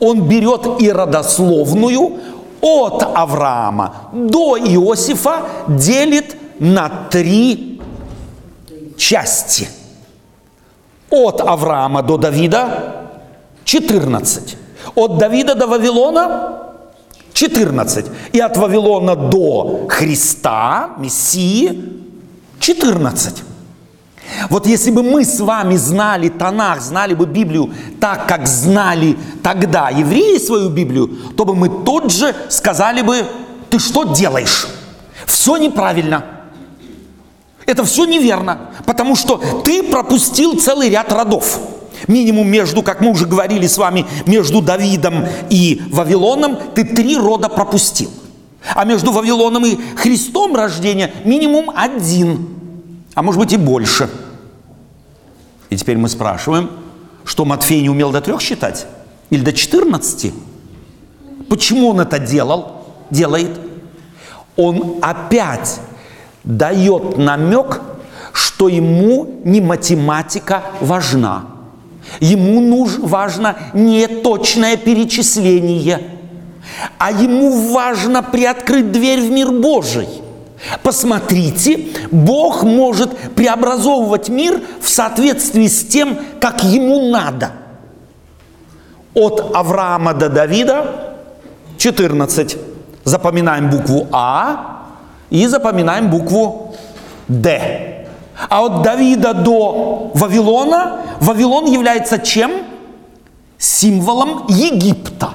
Он 0.00 0.28
берет 0.28 0.80
и 0.80 0.90
родословную 0.90 2.18
от 2.60 3.02
Авраама 3.02 4.10
до 4.12 4.56
Иосифа 4.56 5.42
делит 5.68 6.36
на 6.60 6.88
три 7.10 7.80
части. 8.96 9.68
От 11.10 11.40
Авраама 11.40 12.02
до 12.02 12.16
Давида 12.16 13.08
14. 13.64 14.56
От 14.94 15.18
Давида 15.18 15.54
до 15.54 15.66
Вавилона 15.66 16.58
14. 17.32 18.06
И 18.32 18.40
от 18.40 18.56
Вавилона 18.56 19.16
до 19.16 19.86
Христа, 19.88 20.90
Мессии, 20.98 21.82
14. 22.60 23.42
Вот 24.48 24.66
если 24.66 24.90
бы 24.90 25.02
мы 25.02 25.24
с 25.24 25.40
вами 25.40 25.76
знали 25.76 26.28
Танах, 26.28 26.80
знали 26.80 27.14
бы 27.14 27.26
Библию 27.26 27.70
так, 28.00 28.26
как 28.26 28.46
знали 28.46 29.16
тогда 29.42 29.90
евреи 29.90 30.38
свою 30.38 30.68
Библию, 30.70 31.08
то 31.36 31.44
бы 31.44 31.54
мы 31.54 31.68
тот 31.84 32.10
же 32.10 32.34
сказали 32.48 33.02
бы, 33.02 33.26
ты 33.70 33.78
что 33.78 34.04
делаешь? 34.04 34.68
Все 35.26 35.56
неправильно. 35.56 36.24
Это 37.66 37.84
все 37.84 38.04
неверно, 38.04 38.70
потому 38.86 39.16
что 39.16 39.40
ты 39.64 39.82
пропустил 39.82 40.58
целый 40.58 40.90
ряд 40.90 41.12
родов. 41.12 41.58
Минимум 42.08 42.48
между, 42.48 42.82
как 42.82 43.00
мы 43.00 43.10
уже 43.10 43.26
говорили 43.26 43.66
с 43.66 43.78
вами, 43.78 44.06
между 44.26 44.60
Давидом 44.60 45.26
и 45.50 45.82
Вавилоном 45.90 46.58
ты 46.74 46.84
три 46.84 47.16
рода 47.16 47.48
пропустил. 47.48 48.10
А 48.74 48.84
между 48.84 49.12
Вавилоном 49.12 49.66
и 49.66 49.76
Христом 49.96 50.54
рождения 50.54 51.12
минимум 51.24 51.70
один, 51.74 52.48
а 53.14 53.22
может 53.22 53.40
быть 53.40 53.52
и 53.52 53.56
больше. 53.56 54.08
И 55.70 55.76
теперь 55.76 55.96
мы 55.96 56.08
спрашиваем, 56.08 56.70
что 57.24 57.44
Матфей 57.44 57.82
не 57.82 57.88
умел 57.88 58.10
до 58.10 58.20
трех 58.20 58.40
считать? 58.40 58.86
Или 59.30 59.42
до 59.42 59.52
14? 59.52 60.32
Почему 61.48 61.88
он 61.88 62.00
это 62.00 62.18
делал, 62.18 62.84
делает? 63.10 63.58
Он 64.56 64.98
опять 65.00 65.80
дает 66.44 67.16
намек, 67.18 67.80
что 68.32 68.68
ему 68.68 69.40
не 69.44 69.60
математика 69.60 70.62
важна. 70.80 71.46
Ему 72.20 72.60
нуж, 72.60 72.98
важно 72.98 73.56
не 73.72 74.06
точное 74.06 74.76
перечисление, 74.76 76.02
а 76.98 77.10
ему 77.10 77.72
важно 77.72 78.22
приоткрыть 78.22 78.92
дверь 78.92 79.20
в 79.20 79.30
мир 79.30 79.50
Божий. 79.50 80.08
Посмотрите, 80.82 81.88
Бог 82.10 82.62
может 82.62 83.16
преобразовывать 83.34 84.28
мир 84.28 84.60
в 84.80 84.88
соответствии 84.88 85.66
с 85.66 85.84
тем, 85.84 86.18
как 86.40 86.62
ему 86.62 87.10
надо. 87.10 87.52
От 89.14 89.50
Авраама 89.54 90.14
до 90.14 90.28
Давида 90.28 91.16
14. 91.78 92.56
Запоминаем 93.04 93.70
букву 93.70 94.06
А 94.12 94.86
и 95.30 95.46
запоминаем 95.46 96.10
букву 96.10 96.76
Д. 97.26 97.91
А 98.48 98.64
от 98.64 98.82
Давида 98.82 99.34
до 99.34 100.10
Вавилона, 100.14 101.02
Вавилон 101.20 101.66
является 101.66 102.18
чем? 102.18 102.52
Символом 103.58 104.46
Египта. 104.48 105.30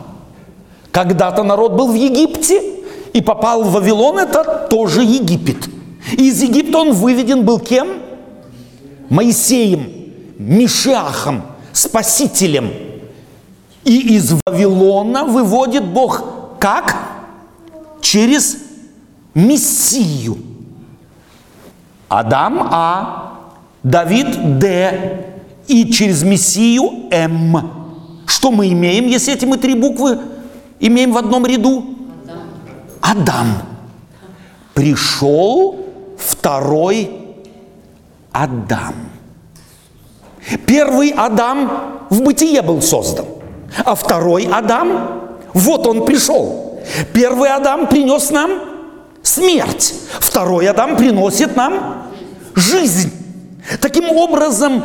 Когда-то 0.91 1.43
народ 1.43 1.73
был 1.73 1.91
в 1.91 1.95
Египте 1.95 2.61
и 3.13 3.21
попал 3.21 3.63
в 3.63 3.71
Вавилон, 3.71 4.19
это 4.19 4.67
тоже 4.69 5.01
Египет. 5.03 5.69
Из 6.17 6.41
Египта 6.41 6.79
он 6.79 6.91
выведен 6.93 7.45
был 7.45 7.59
кем? 7.59 7.87
Моисеем, 9.09 10.13
Мишахом, 10.37 11.43
Спасителем. 11.71 12.71
И 13.85 14.15
из 14.15 14.33
Вавилона 14.45 15.23
выводит 15.23 15.85
Бог 15.85 16.23
как? 16.59 16.97
Через 18.01 18.57
Мессию– 19.33 20.37
Адам 22.09 22.67
А, 22.71 23.51
Давид 23.83 24.59
Д 24.59 25.25
и 25.67 25.91
через 25.91 26.23
Мессию 26.23 27.09
М. 27.11 28.23
Что 28.25 28.51
мы 28.51 28.69
имеем, 28.69 29.07
если 29.07 29.33
эти 29.33 29.45
мы 29.45 29.57
три 29.57 29.73
буквы 29.75 30.19
имеем 30.79 31.11
в 31.13 31.17
одном 31.17 31.45
ряду? 31.45 31.85
Адам. 33.01 33.47
Пришел 34.73 35.77
второй 36.17 37.11
Адам. 38.31 38.95
Первый 40.65 41.09
Адам 41.09 41.71
в 42.09 42.21
бытие 42.21 42.61
был 42.61 42.81
создан, 42.81 43.25
а 43.83 43.95
второй 43.95 44.45
Адам, 44.45 45.29
вот 45.53 45.87
он 45.87 46.05
пришел. 46.05 46.79
Первый 47.13 47.49
Адам 47.49 47.87
принес 47.87 48.29
нам 48.29 48.51
смерть. 49.23 49.93
Второй 50.19 50.67
Адам 50.67 50.95
приносит 50.97 51.55
нам 51.55 52.09
жизнь. 52.55 53.11
Таким 53.81 54.09
образом, 54.09 54.83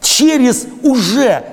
через 0.00 0.66
уже 0.82 1.44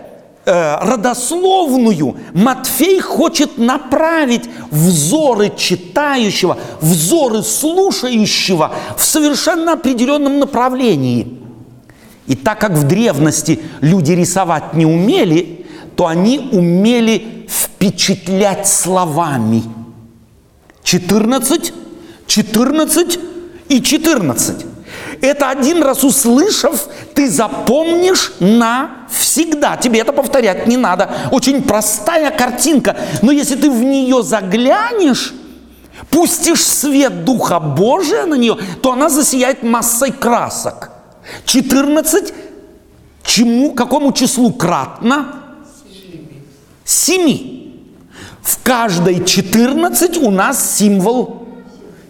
э, 0.45 0.75
родословную 0.81 2.17
Матфей 2.33 2.99
хочет 2.99 3.57
направить 3.57 4.49
взоры 4.71 5.51
читающего, 5.55 6.57
взоры 6.81 7.43
слушающего 7.43 8.73
в 8.97 9.03
совершенно 9.03 9.73
определенном 9.73 10.39
направлении. 10.39 11.39
И 12.27 12.35
так 12.35 12.59
как 12.59 12.71
в 12.71 12.87
древности 12.87 13.59
люди 13.81 14.13
рисовать 14.13 14.73
не 14.73 14.85
умели, 14.85 15.65
то 15.95 16.07
они 16.07 16.49
умели 16.51 17.45
впечатлять 17.49 18.67
словами. 18.67 19.63
14 20.83 21.73
14 22.27 23.19
и 23.69 23.81
14. 23.81 24.65
Это 25.21 25.49
один 25.49 25.81
раз 25.83 26.03
услышав, 26.03 26.87
ты 27.13 27.29
запомнишь 27.29 28.33
навсегда. 28.39 29.77
Тебе 29.77 29.99
это 29.99 30.11
повторять 30.11 30.67
не 30.67 30.77
надо. 30.77 31.09
Очень 31.31 31.63
простая 31.63 32.31
картинка. 32.31 32.97
Но 33.21 33.31
если 33.31 33.55
ты 33.55 33.69
в 33.69 33.81
нее 33.83 34.21
заглянешь, 34.23 35.33
пустишь 36.09 36.63
свет 36.63 37.23
Духа 37.23 37.59
Божия 37.59 38.25
на 38.25 38.35
нее, 38.35 38.57
то 38.81 38.91
она 38.91 39.09
засияет 39.09 39.63
массой 39.63 40.11
красок. 40.11 40.91
14 41.45 42.33
чему, 43.23 43.73
какому 43.73 44.11
числу 44.11 44.51
кратно? 44.51 45.41
Семи. 46.83 47.87
В 48.41 48.61
каждой 48.61 49.23
14 49.23 50.17
у 50.17 50.29
нас 50.29 50.77
символ 50.77 51.42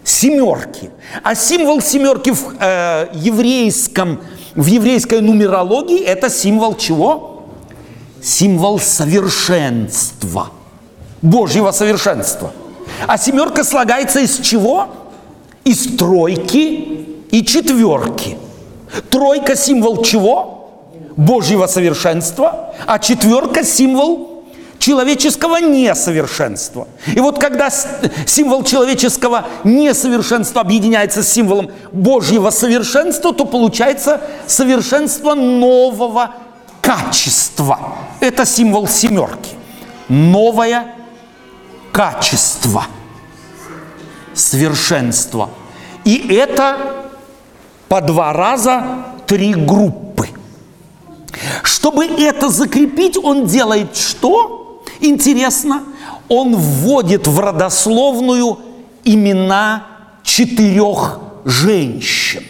семерки. 0.03 0.91
А 1.23 1.35
символ 1.35 1.81
семерки 1.81 2.31
в 2.31 2.55
э, 2.59 3.07
еврейском, 3.13 4.19
в 4.55 4.65
еврейской 4.65 5.21
нумерологии 5.21 5.99
это 5.99 6.29
символ 6.29 6.75
чего? 6.75 7.43
Символ 8.21 8.79
совершенства. 8.79 10.49
Божьего 11.21 11.71
совершенства. 11.71 12.51
А 13.07 13.17
семерка 13.17 13.63
слагается 13.63 14.19
из 14.19 14.39
чего? 14.39 14.87
Из 15.63 15.95
тройки 15.97 17.05
и 17.31 17.45
четверки. 17.45 18.37
Тройка 19.09 19.55
символ 19.55 20.03
чего? 20.03 20.59
Божьего 21.15 21.67
совершенства, 21.67 22.73
а 22.87 22.97
четверка 22.97 23.63
символ 23.63 24.32
человеческого 24.83 25.61
несовершенства. 25.61 26.89
И 27.15 27.19
вот 27.21 27.39
когда 27.39 27.69
символ 28.25 28.63
человеческого 28.65 29.45
несовершенства 29.63 30.59
объединяется 30.59 31.23
с 31.23 31.31
символом 31.31 31.71
Божьего 31.93 32.49
совершенства, 32.49 33.33
то 33.33 33.45
получается 33.45 34.19
совершенство 34.45 35.35
нового 35.35 36.31
качества. 36.81 37.79
Это 38.19 38.45
символ 38.45 38.89
семерки. 38.89 39.51
Новое 40.09 40.93
качество. 41.93 42.85
Совершенство. 44.33 45.49
И 46.03 46.27
это 46.35 47.05
по 47.87 48.01
два 48.01 48.33
раза 48.33 48.83
три 49.27 49.53
группы. 49.53 50.27
Чтобы 51.63 52.05
это 52.05 52.49
закрепить, 52.49 53.15
он 53.17 53.45
делает 53.45 53.95
что? 53.95 54.62
Интересно, 55.03 55.83
он 56.29 56.55
вводит 56.55 57.27
в 57.27 57.39
родословную 57.39 58.59
имена 59.03 59.85
четырех 60.23 61.19
женщин. 61.43 62.43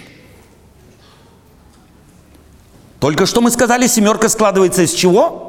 Только 2.99 3.25
что 3.25 3.41
мы 3.41 3.49
сказали, 3.49 3.87
семерка 3.87 4.29
складывается 4.29 4.83
из 4.83 4.93
чего? 4.93 5.43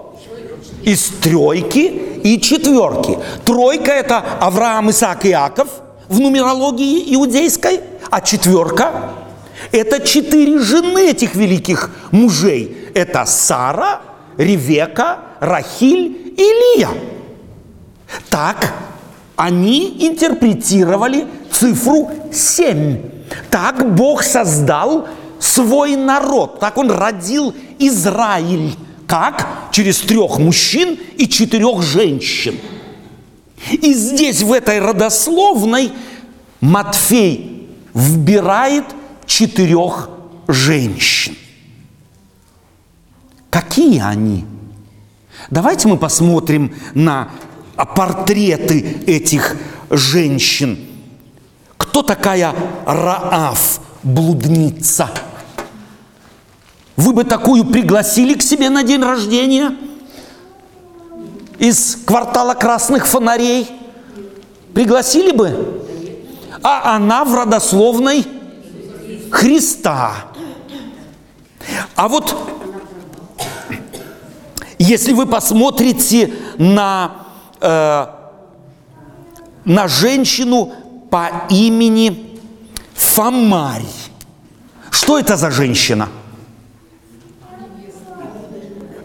из 0.83 1.07
тройки 1.23 2.21
и 2.23 2.40
четверки. 2.40 3.19
Тройка– 3.45 3.93
это 3.93 4.19
Авраам, 4.40 4.90
Исаак 4.90 5.25
и 5.25 5.31
Иаков 5.31 5.69
в 6.09 6.21
нумерологии 6.21 7.14
иудейской, 7.14 7.81
а 8.11 8.21
четверка– 8.21 9.12
это 9.73 10.07
четыре 10.07 10.59
жены 10.59 11.11
этих 11.11 11.35
великих 11.35 11.90
мужей. 12.11 12.90
Это 12.95 13.25
Сара, 13.25 14.03
Ревека, 14.37 15.18
Рахиль 15.40 16.35
и 16.37 16.77
Лия. 16.77 16.90
Так 18.31 18.73
они 19.37 20.07
интерпретировали 20.07 21.27
цифру 21.51 22.11
7. 22.33 22.99
Так 23.51 23.94
Бог 23.94 24.23
создал 24.23 25.09
свой 25.38 25.97
народ. 25.97 26.61
Так 26.61 26.79
он 26.79 26.90
родил 26.90 27.55
Израиль. 27.79 28.75
Как? 29.07 29.47
Через 29.73 29.99
трех 30.01 30.38
мужчин 30.38 30.99
и 31.16 31.29
четырех 31.29 31.83
женщин. 31.83 32.59
И 33.70 33.92
здесь, 33.94 34.42
в 34.42 34.53
этой 34.53 34.81
родословной, 34.81 35.92
Матфей 36.61 37.68
вбирает 37.92 38.85
четырех 39.27 40.11
женщин. 40.49 41.37
Какие 43.55 44.01
они? 44.01 44.45
Давайте 45.49 45.87
мы 45.87 45.97
посмотрим 45.97 46.75
на 46.93 47.29
портреты 47.95 49.05
этих 49.07 49.55
женщин. 49.90 50.77
Кто 51.77 52.03
такая 52.03 52.53
Раав, 52.85 53.79
блудница? 54.03 55.09
Вы 56.97 57.12
бы 57.12 57.23
такую 57.23 57.64
пригласили 57.67 58.35
к 58.35 58.43
себе 58.43 58.71
на 58.71 58.83
день 58.83 59.01
рождения 59.05 59.77
из 61.61 61.95
квартала 62.05 62.55
красных 62.55 63.07
фонарей? 63.07 63.71
Пригласили 64.75 65.31
бы? 65.31 65.87
А 66.61 66.97
она 66.97 67.25
в 67.25 67.33
родословной 67.33 68.27
Христа. 69.31 70.25
А 71.95 72.09
вот 72.09 72.54
если 74.79 75.13
вы 75.13 75.27
посмотрите 75.27 76.33
на, 76.59 77.13
э, 77.61 78.07
на 79.65 79.89
женщину 79.89 80.73
по 81.11 81.47
имени 81.49 82.41
Фомарь, 82.95 83.83
что 84.91 85.19
это 85.19 85.37
за 85.37 85.51
женщина? 85.51 86.09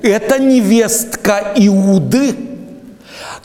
Это 0.01 0.39
невестка 0.39 1.53
Иуды, 1.55 2.35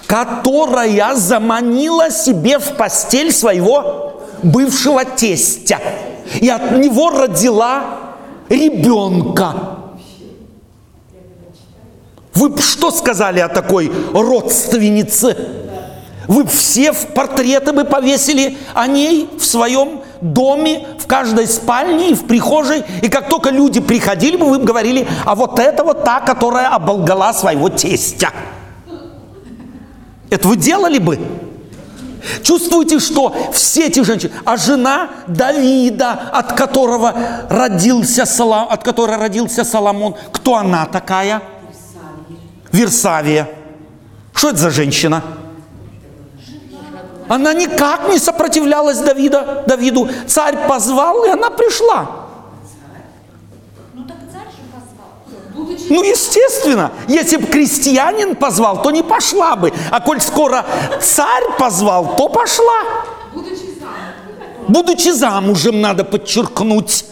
которая 0.07 1.17
заманила 1.17 2.11
себе 2.11 2.59
в 2.59 2.77
постель 2.77 3.33
своего 3.33 4.23
бывшего 4.43 5.05
тестя. 5.05 5.81
И 6.41 6.49
от 6.49 6.73
него 6.73 7.11
родила 7.11 7.85
ребенка. 8.49 9.84
Вы 12.45 12.51
б 12.51 12.61
что 12.61 12.91
сказали 12.91 13.41
о 13.41 13.49
такой 13.49 13.91
родственнице? 14.13 15.35
Вы 16.29 16.47
все 16.47 16.93
в 16.93 17.15
портреты 17.15 17.73
бы 17.73 17.85
повесили 17.85 18.59
о 18.75 18.87
ней 18.87 19.31
в 19.39 19.43
своем 19.43 20.03
доме, 20.21 20.87
в 20.99 21.07
каждой 21.07 21.47
спальне 21.47 22.11
и 22.11 22.15
в 22.15 22.27
прихожей. 22.27 22.85
И 23.01 23.09
как 23.09 23.31
только 23.31 23.49
люди 23.49 23.81
приходили 23.81 24.37
бы, 24.37 24.45
вы 24.45 24.59
бы 24.59 24.67
говорили, 24.67 25.09
а 25.25 25.35
вот 25.35 25.59
это 25.59 25.85
вот 25.85 26.05
та, 26.05 26.21
которая 26.21 26.69
оболгала 26.69 27.33
своего 27.33 27.71
тестя. 27.71 28.31
Это 30.29 30.47
вы 30.47 30.59
делали 30.59 30.99
бы? 30.99 31.19
Чувствуете, 32.43 33.01
что 33.01 33.35
все 33.55 33.87
эти 33.87 34.01
женщины, 34.01 34.33
а 34.45 34.59
жена 34.59 35.09
Давида, 35.29 36.13
от 36.31 36.53
которого 36.53 37.15
родился, 37.49 38.27
Солом, 38.27 38.67
от 38.69 38.85
которой 38.85 39.17
родился 39.17 39.65
Соломон, 39.65 40.15
кто 40.31 40.57
она 40.57 40.85
такая? 40.85 41.41
Версавия. 42.75 43.49
Что 44.35 44.51
это 44.51 44.59
за 44.59 44.71
женщина? 44.71 45.23
Она 47.29 47.55
никак 47.55 48.09
не 48.09 48.19
сопротивлялась 48.19 48.99
Давида, 48.99 49.65
Давиду. 49.67 50.09
Царь 50.27 50.67
позвал, 50.69 51.25
и 51.25 51.29
она 51.29 51.51
пришла. 51.51 52.27
Ну, 55.89 56.03
естественно, 56.03 56.91
если 57.07 57.37
бы 57.37 57.47
крестьянин 57.47 58.35
позвал, 58.35 58.83
то 58.83 58.91
не 58.91 59.05
пошла 59.05 59.55
бы. 59.55 59.73
А 59.91 60.01
коль 60.01 60.21
скоро 60.21 60.67
царь 61.01 61.45
позвал, 61.59 62.17
то 62.17 62.29
пошла. 62.29 62.83
Будучи 64.67 65.11
замужем, 65.11 65.81
надо 65.81 66.05
подчеркнуть. 66.05 67.05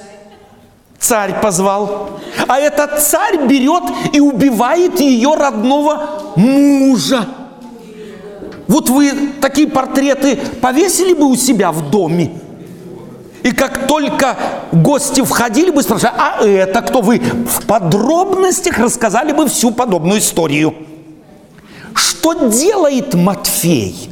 Царь 1.03 1.41
позвал. 1.41 2.21
А 2.47 2.61
этот 2.61 3.03
царь 3.03 3.49
берет 3.49 3.83
и 4.13 4.21
убивает 4.21 5.01
ее 5.01 5.35
родного 5.35 6.33
мужа. 6.37 7.27
Вот 8.69 8.89
вы 8.89 9.11
такие 9.41 9.67
портреты 9.67 10.37
повесили 10.61 11.13
бы 11.13 11.27
у 11.27 11.35
себя 11.35 11.73
в 11.73 11.91
доме? 11.91 12.31
И 13.43 13.51
как 13.51 13.89
только 13.89 14.37
гости 14.71 15.23
входили 15.23 15.71
бы, 15.71 15.83
спрашивали, 15.83 16.15
а 16.17 16.47
это 16.47 16.81
кто 16.83 17.01
вы? 17.01 17.19
В 17.19 17.67
подробностях 17.67 18.79
рассказали 18.79 19.33
бы 19.33 19.49
всю 19.49 19.73
подобную 19.73 20.21
историю. 20.21 20.73
Что 21.95 22.49
делает 22.49 23.15
Матфей? 23.15 24.09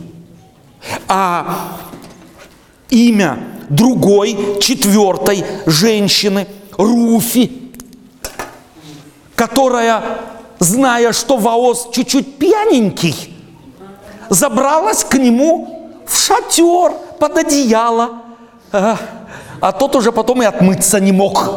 А 1.07 1.79
имя 2.88 3.38
другой, 3.68 4.59
четвертой 4.61 5.44
женщины, 5.66 6.48
Руфи, 6.83 7.73
которая, 9.35 10.03
зная, 10.59 11.12
что 11.12 11.37
Ваос 11.37 11.88
чуть-чуть 11.93 12.38
пьяненький, 12.38 13.37
забралась 14.29 15.05
к 15.05 15.14
нему 15.14 15.90
в 16.07 16.16
шатер 16.19 16.93
под 17.19 17.37
одеяло. 17.38 18.23
А, 18.73 18.99
а 19.61 19.73
тот 19.73 19.97
уже 19.97 20.12
потом 20.12 20.43
и 20.43 20.47
отмыться 20.47 21.01
не 21.01 21.12
мог. 21.12 21.51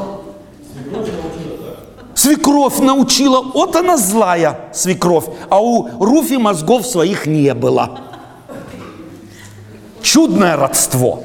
Свекровь 2.16 2.80
научила, 2.80 3.42
вот 3.42 3.76
она 3.76 3.98
злая 3.98 4.70
свекровь, 4.74 5.26
а 5.50 5.62
у 5.62 5.90
Руфи 6.04 6.36
мозгов 6.36 6.86
своих 6.86 7.26
не 7.26 7.54
было. 7.54 8.00
Чудное 10.02 10.56
родство, 10.56 11.24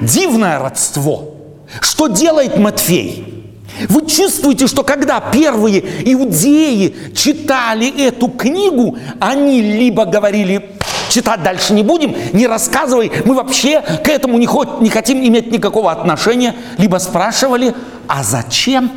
дивное 0.00 0.58
родство. 0.58 1.34
Что 1.80 2.08
делает 2.08 2.58
Матфей? 2.58 3.39
Вы 3.88 4.06
чувствуете, 4.06 4.66
что 4.66 4.82
когда 4.82 5.20
первые 5.20 5.80
иудеи 6.12 6.94
читали 7.14 8.06
эту 8.06 8.28
книгу, 8.28 8.98
они 9.20 9.62
либо 9.62 10.04
говорили, 10.04 10.70
читать 11.08 11.42
дальше 11.42 11.72
не 11.72 11.82
будем, 11.82 12.14
не 12.32 12.46
рассказывай, 12.46 13.10
мы 13.24 13.34
вообще 13.34 13.80
к 13.80 14.08
этому 14.08 14.38
не, 14.38 14.46
хот, 14.46 14.80
не 14.80 14.90
хотим 14.90 15.18
иметь 15.24 15.50
никакого 15.50 15.90
отношения, 15.90 16.54
либо 16.78 16.98
спрашивали, 16.98 17.74
а 18.06 18.22
зачем? 18.22 18.90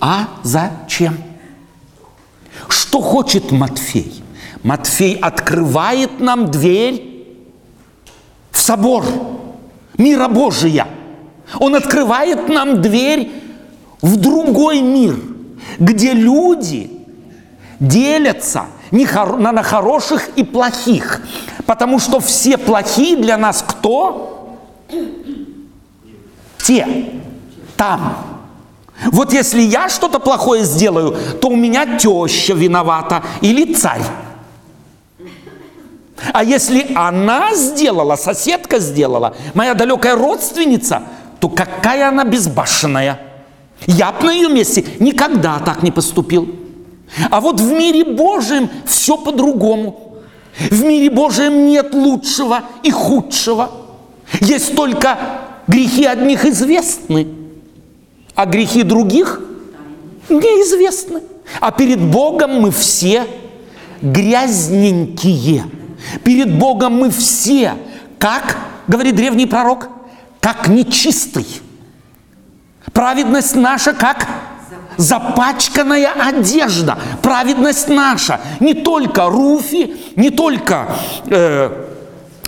А 0.00 0.28
зачем? 0.42 1.16
Что 2.68 3.00
хочет 3.00 3.50
Матфей? 3.50 4.22
Матфей 4.62 5.14
открывает 5.14 6.20
нам 6.20 6.50
дверь 6.50 7.26
в 8.50 8.58
собор 8.58 9.04
мира 9.96 10.28
Божия. 10.28 10.86
Он 11.58 11.74
открывает 11.74 12.48
нам 12.48 12.80
дверь 12.80 13.30
в 14.00 14.16
другой 14.16 14.80
мир, 14.80 15.16
где 15.78 16.12
люди 16.12 16.90
делятся– 17.78 18.66
на 18.90 19.62
хороших 19.62 20.28
и 20.36 20.44
плохих. 20.44 21.22
Потому 21.66 21.98
что 21.98 22.20
все 22.20 22.58
плохие 22.58 23.16
для 23.16 23.36
нас 23.36 23.64
кто? 23.66 24.58
Те. 26.58 26.86
Там. 27.76 28.16
Вот 29.06 29.32
если 29.32 29.62
я 29.62 29.88
что-то 29.88 30.18
плохое 30.18 30.64
сделаю, 30.64 31.16
то 31.40 31.48
у 31.48 31.56
меня 31.56 31.98
теща 31.98 32.52
виновата 32.52 33.22
или 33.40 33.72
царь. 33.72 34.02
А 36.34 36.44
если 36.44 36.92
она 36.94 37.54
сделала, 37.54 38.16
соседка 38.16 38.78
сделала, 38.78 39.34
моя 39.54 39.72
далекая 39.72 40.16
родственница, 40.16 41.02
то 41.40 41.48
какая 41.48 42.08
она 42.08 42.24
безбашенная. 42.24 43.20
Я 43.86 44.12
бы 44.12 44.26
на 44.26 44.32
ее 44.32 44.48
месте 44.48 44.84
никогда 44.98 45.58
так 45.58 45.82
не 45.82 45.90
поступил. 45.90 46.48
А 47.30 47.40
вот 47.40 47.60
в 47.60 47.72
мире 47.72 48.04
Божьем 48.04 48.68
все 48.86 49.16
по-другому. 49.16 50.18
В 50.58 50.84
мире 50.84 51.10
Божьем 51.10 51.68
нет 51.68 51.94
лучшего 51.94 52.62
и 52.82 52.90
худшего. 52.90 53.70
Есть 54.40 54.76
только 54.76 55.18
грехи 55.66 56.04
одних 56.04 56.44
известны, 56.44 57.28
а 58.34 58.46
грехи 58.46 58.82
других 58.82 59.40
неизвестны. 60.28 61.22
А 61.60 61.72
перед 61.72 62.00
Богом 62.00 62.60
мы 62.60 62.70
все 62.70 63.26
грязненькие. 64.02 65.64
Перед 66.24 66.56
Богом 66.56 66.94
мы 66.94 67.10
все, 67.10 67.74
как, 68.18 68.56
говорит 68.86 69.16
древний 69.16 69.46
пророк, 69.46 69.88
как 70.40 70.68
нечистый. 70.68 71.46
Праведность 72.92 73.54
наша 73.54 73.92
как 73.92 74.26
запачканная 74.96 76.12
одежда. 76.12 76.98
Праведность 77.22 77.88
наша. 77.88 78.40
Не 78.58 78.74
только 78.74 79.26
Руфи, 79.26 79.96
не 80.16 80.30
только 80.30 80.88
э, 81.26 81.70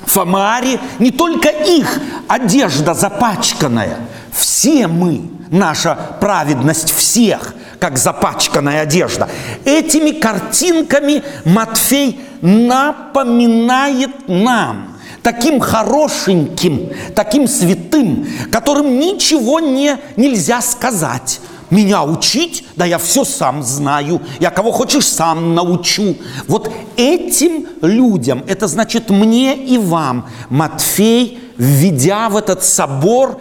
Фомари, 0.07 0.81
не 0.99 1.11
только 1.11 1.49
их 1.49 2.01
одежда 2.29 2.95
запачканная. 2.95 3.99
Все 4.33 4.87
мы, 4.87 5.23
наша 5.51 5.97
праведность 6.21 6.93
всех, 6.95 7.55
как 7.79 7.99
запачканная 7.99 8.83
одежда. 8.83 9.29
Этими 9.65 10.11
картинками 10.11 11.23
Матфей 11.45 12.21
напоминает 12.41 14.29
нам– 14.29 14.89
таким 15.23 15.61
хорошеньким, 15.61 16.91
таким 17.15 17.47
святым, 17.49 18.27
которым 18.51 18.99
ничего 18.99 19.61
не, 19.61 19.99
нельзя 20.17 20.61
сказать. 20.61 21.41
Меня 21.71 22.05
учить? 22.05 22.67
Да 22.77 22.85
я 22.85 22.99
все 22.99 23.25
сам 23.25 23.63
знаю. 23.63 24.21
Я 24.41 24.51
кого 24.51 24.73
хочешь 24.73 25.07
сам 25.07 25.55
научу. 25.55 26.17
Вот 26.47 26.71
этим 26.97 27.67
людям, 27.81 28.45
это 28.47 28.67
значит 28.67 29.09
мне 29.09 29.57
и 29.57 29.79
вам, 29.79 30.29
Матфей, 30.51 31.39
введя 31.57 32.29
в 32.29 32.37
этот 32.37 32.63
собор 32.63 33.41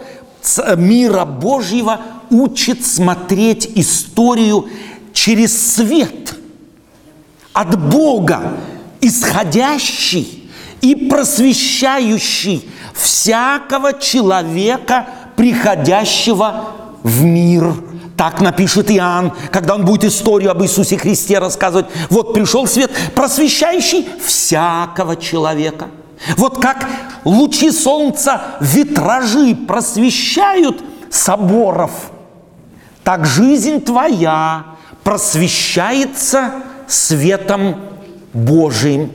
мира 0.76 1.26
Божьего, 1.26 2.00
учит 2.30 2.86
смотреть 2.86 3.70
историю 3.74 4.66
через 5.12 5.74
свет 5.74 6.34
от 7.52 7.78
Бога, 7.78 8.54
исходящий 9.02 10.41
и 10.82 10.94
просвещающий 10.94 12.68
всякого 12.92 13.94
человека, 13.94 15.06
приходящего 15.36 16.66
в 17.02 17.22
мир. 17.22 17.74
Так 18.16 18.40
напишет 18.40 18.90
Иоанн, 18.90 19.32
когда 19.50 19.76
он 19.76 19.84
будет 19.84 20.04
историю 20.04 20.50
об 20.50 20.62
Иисусе 20.62 20.98
Христе 20.98 21.38
рассказывать. 21.38 21.86
Вот 22.10 22.34
пришел 22.34 22.66
свет, 22.66 22.90
просвещающий 23.14 24.06
всякого 24.24 25.16
человека. 25.16 25.86
Вот 26.36 26.60
как 26.60 26.86
лучи 27.24 27.70
солнца, 27.70 28.42
витражи 28.60 29.54
просвещают 29.54 30.82
соборов, 31.10 31.90
так 33.02 33.26
жизнь 33.26 33.80
твоя 33.80 34.66
просвещается 35.02 36.52
светом 36.86 37.76
Божиим. 38.32 39.10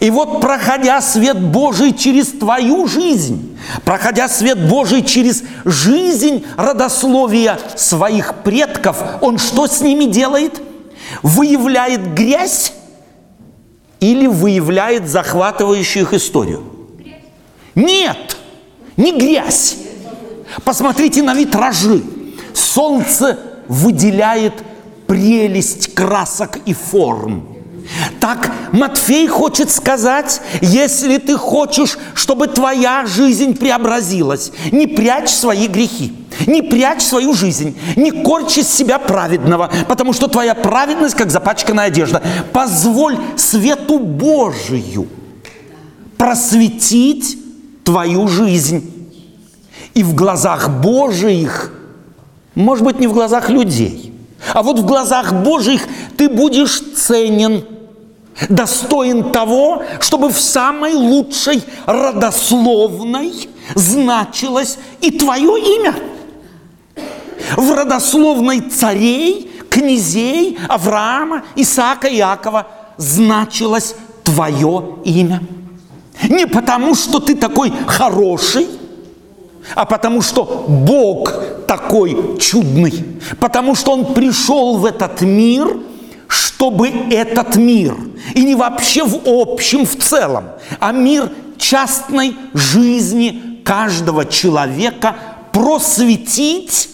И 0.00 0.10
вот 0.10 0.40
проходя 0.40 1.00
свет 1.00 1.40
Божий 1.40 1.92
через 1.92 2.28
твою 2.28 2.86
жизнь, 2.86 3.58
проходя 3.84 4.28
свет 4.28 4.68
Божий 4.68 5.02
через 5.02 5.42
жизнь 5.64 6.44
родословия 6.56 7.58
своих 7.76 8.42
предков, 8.42 9.02
он 9.20 9.38
что 9.38 9.66
с 9.66 9.80
ними 9.80 10.04
делает? 10.04 10.60
Выявляет 11.22 12.14
грязь 12.14 12.72
или 14.00 14.26
выявляет 14.26 15.08
захватывающую 15.08 16.04
их 16.04 16.14
историю? 16.14 16.64
Нет, 17.74 18.36
не 18.96 19.12
грязь. 19.12 19.76
Посмотрите 20.64 21.22
на 21.22 21.34
витражи. 21.34 22.02
Солнце 22.54 23.38
выделяет 23.68 24.54
прелесть 25.06 25.94
красок 25.94 26.58
и 26.66 26.74
форм. 26.74 27.57
Так 28.20 28.52
Матфей 28.72 29.26
хочет 29.26 29.70
сказать, 29.70 30.40
если 30.60 31.18
ты 31.18 31.36
хочешь, 31.36 31.98
чтобы 32.14 32.46
твоя 32.46 33.06
жизнь 33.06 33.56
преобразилась, 33.56 34.52
не 34.72 34.86
прячь 34.86 35.30
свои 35.30 35.68
грехи, 35.68 36.12
не 36.46 36.62
прячь 36.62 37.02
свою 37.02 37.32
жизнь, 37.32 37.78
не 37.96 38.10
корчи 38.10 38.60
из 38.60 38.68
себя 38.68 38.98
праведного, 38.98 39.70
потому 39.88 40.12
что 40.12 40.28
твоя 40.28 40.54
праведность, 40.54 41.14
как 41.14 41.30
запачканная 41.30 41.86
одежда. 41.86 42.22
Позволь 42.52 43.18
свету 43.36 43.98
Божию 43.98 45.08
просветить 46.18 47.38
твою 47.84 48.28
жизнь. 48.28 48.94
И 49.94 50.02
в 50.02 50.14
глазах 50.14 50.68
Божиих, 50.68 51.72
может 52.54 52.84
быть, 52.84 53.00
не 53.00 53.06
в 53.06 53.14
глазах 53.14 53.48
людей, 53.48 54.12
а 54.52 54.62
вот 54.62 54.78
в 54.78 54.84
глазах 54.84 55.32
Божьих 55.32 55.88
ты 56.16 56.28
будешь 56.28 56.80
ценен– 56.94 57.64
достоин 58.48 59.32
того, 59.32 59.82
чтобы 60.00 60.30
в 60.30 60.38
самой 60.38 60.94
лучшей 60.94 61.62
родословной 61.86 63.48
значилось 63.74 64.78
и 65.00 65.10
твое 65.10 65.78
имя. 65.78 65.94
В 67.56 67.72
родословной 67.72 68.60
царей, 68.60 69.50
князей 69.70 70.58
Авраама, 70.68 71.42
Исаака, 71.56 72.08
Иакова 72.08 72.66
значилось 72.96 73.94
твое 74.22 74.96
имя. 75.04 75.42
Не 76.28 76.46
потому, 76.46 76.94
что 76.94 77.20
ты 77.20 77.34
такой 77.34 77.72
хороший, 77.86 78.66
а 79.74 79.84
потому 79.84 80.22
что 80.22 80.64
Бог 80.68 81.32
такой 81.66 82.38
чудный, 82.38 83.04
потому 83.38 83.74
что 83.74 83.92
Он 83.92 84.14
пришел 84.14 84.78
в 84.78 84.84
этот 84.84 85.20
мир– 85.22 85.78
чтобы 86.28 86.88
этот 87.10 87.56
мир, 87.56 87.96
и 88.34 88.44
не 88.44 88.54
вообще 88.54 89.02
в 89.02 89.20
общем, 89.26 89.86
в 89.86 89.96
целом, 89.96 90.44
а 90.78 90.92
мир 90.92 91.30
частной 91.56 92.36
жизни 92.54 93.60
каждого 93.64 94.24
человека 94.24 95.16
просветить 95.52 96.90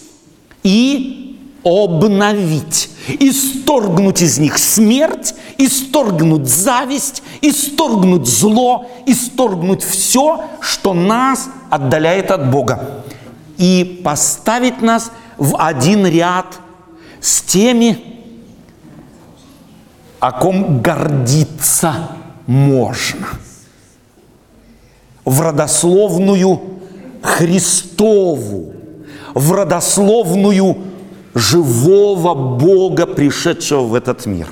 и 0.63 1.37
обновить, 1.63 2.89
исторгнуть 3.19 4.21
из 4.21 4.37
них 4.37 4.57
смерть, 4.57 5.33
исторгнуть 5.57 6.47
зависть, 6.47 7.23
исторгнуть 7.41 8.27
зло, 8.27 8.89
исторгнуть 9.05 9.83
все, 9.83 10.45
что 10.61 10.93
нас 10.93 11.49
отдаляет 11.69 12.31
от 12.31 12.51
Бога, 12.51 13.03
и 13.57 14.01
поставить 14.03 14.81
нас 14.81 15.11
в 15.37 15.57
один 15.57 16.05
ряд 16.05 16.59
с 17.19 17.41
теми, 17.41 18.14
о 20.19 20.31
ком 20.31 20.81
гордиться 20.81 22.09
можно. 22.47 23.27
В 25.23 25.41
родословную 25.41 26.61
Христову, 27.21 28.73
в 29.33 29.51
родословную 29.51 30.77
живого 31.33 32.33
Бога, 32.33 33.05
пришедшего 33.05 33.81
в 33.81 33.95
этот 33.95 34.25
мир. 34.25 34.47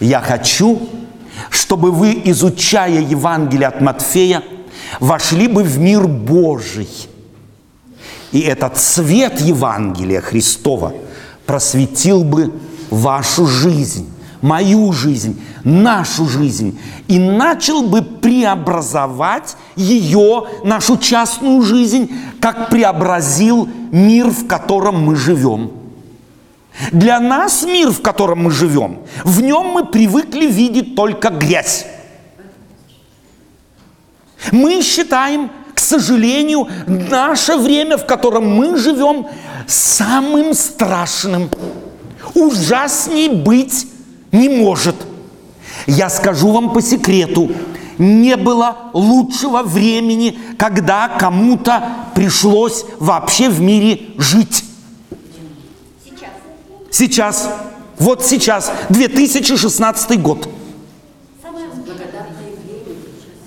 Я 0.00 0.20
хочу, 0.20 0.88
чтобы 1.50 1.90
вы, 1.90 2.20
изучая 2.26 3.00
Евангелие 3.00 3.66
от 3.66 3.80
Матфея, 3.80 4.42
вошли 5.00 5.48
бы 5.48 5.62
в 5.62 5.78
мир 5.78 6.06
Божий. 6.06 6.88
И 8.30 8.40
этот 8.40 8.78
свет 8.78 9.40
Евангелия 9.40 10.20
Христова 10.20 10.92
просветил 11.46 12.22
бы 12.24 12.52
вашу 12.90 13.46
жизнь, 13.46 14.08
мою 14.40 14.92
жизнь, 14.92 15.40
нашу 15.64 16.26
жизнь, 16.28 16.78
и 17.08 17.18
начал 17.18 17.82
бы 17.82 18.02
преобразовать 18.02 19.56
ее, 19.76 20.46
нашу 20.64 20.96
частную 20.96 21.62
жизнь, 21.62 22.10
как 22.40 22.70
преобразил 22.70 23.68
мир, 23.90 24.28
в 24.28 24.46
котором 24.46 25.04
мы 25.04 25.16
живем. 25.16 25.72
Для 26.92 27.18
нас 27.18 27.64
мир, 27.64 27.90
в 27.90 28.00
котором 28.00 28.44
мы 28.44 28.50
живем, 28.50 29.00
в 29.24 29.40
нем 29.40 29.66
мы 29.68 29.84
привыкли 29.84 30.46
видеть 30.46 30.94
только 30.94 31.30
грязь. 31.30 31.86
Мы 34.52 34.82
считаем, 34.82 35.50
к 35.74 35.80
сожалению, 35.80 36.68
наше 36.86 37.56
время, 37.56 37.98
в 37.98 38.06
котором 38.06 38.48
мы 38.48 38.76
живем, 38.76 39.26
самым 39.66 40.54
страшным– 40.54 41.50
ужасней 42.34 43.28
быть 43.28 43.86
не 44.32 44.48
может. 44.48 44.96
Я 45.86 46.10
скажу 46.10 46.52
вам 46.52 46.72
по 46.72 46.82
секрету, 46.82 47.50
не 47.98 48.36
было 48.36 48.90
лучшего 48.92 49.62
времени, 49.62 50.38
когда 50.56 51.08
кому-то 51.08 51.82
пришлось 52.14 52.84
вообще 52.98 53.48
в 53.48 53.60
мире 53.60 54.00
жить. 54.18 54.64
Сейчас. 56.04 56.30
Сейчас. 56.90 57.48
Вот 57.98 58.24
сейчас, 58.24 58.70
2016 58.90 60.22
год. 60.22 60.48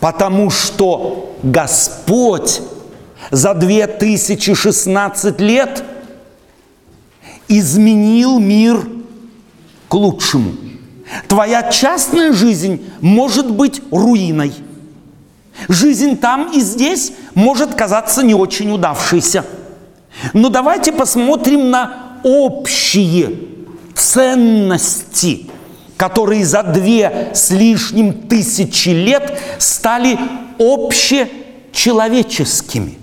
Потому 0.01 0.49
что 0.49 1.37
Господь 1.43 2.61
за 3.29 3.53
2016 3.53 5.39
лет 5.39 5.83
изменил 7.59 8.39
мир 8.39 8.87
к 9.87 9.93
лучшему. 9.93 10.53
Твоя 11.27 11.69
частная 11.71 12.31
жизнь 12.31 12.81
может 13.01 13.51
быть 13.51 13.81
руиной. 13.91 14.53
Жизнь 15.67 16.17
там 16.17 16.51
и 16.53 16.61
здесь 16.61 17.11
может 17.35 17.75
казаться 17.75 18.23
не 18.23 18.33
очень 18.33 18.71
удавшейся. 18.71 19.45
Но 20.33 20.49
давайте 20.49 20.91
посмотрим 20.91 21.69
на 21.69 22.19
общие 22.23 23.37
ценности, 23.95 25.45
которые 25.97 26.43
за 26.45 26.63
две 26.63 27.29
с 27.33 27.51
лишним 27.51 28.13
тысячи 28.13 28.89
лет 28.89 29.39
стали 29.59 30.17
общечеловеческими, 30.57 32.97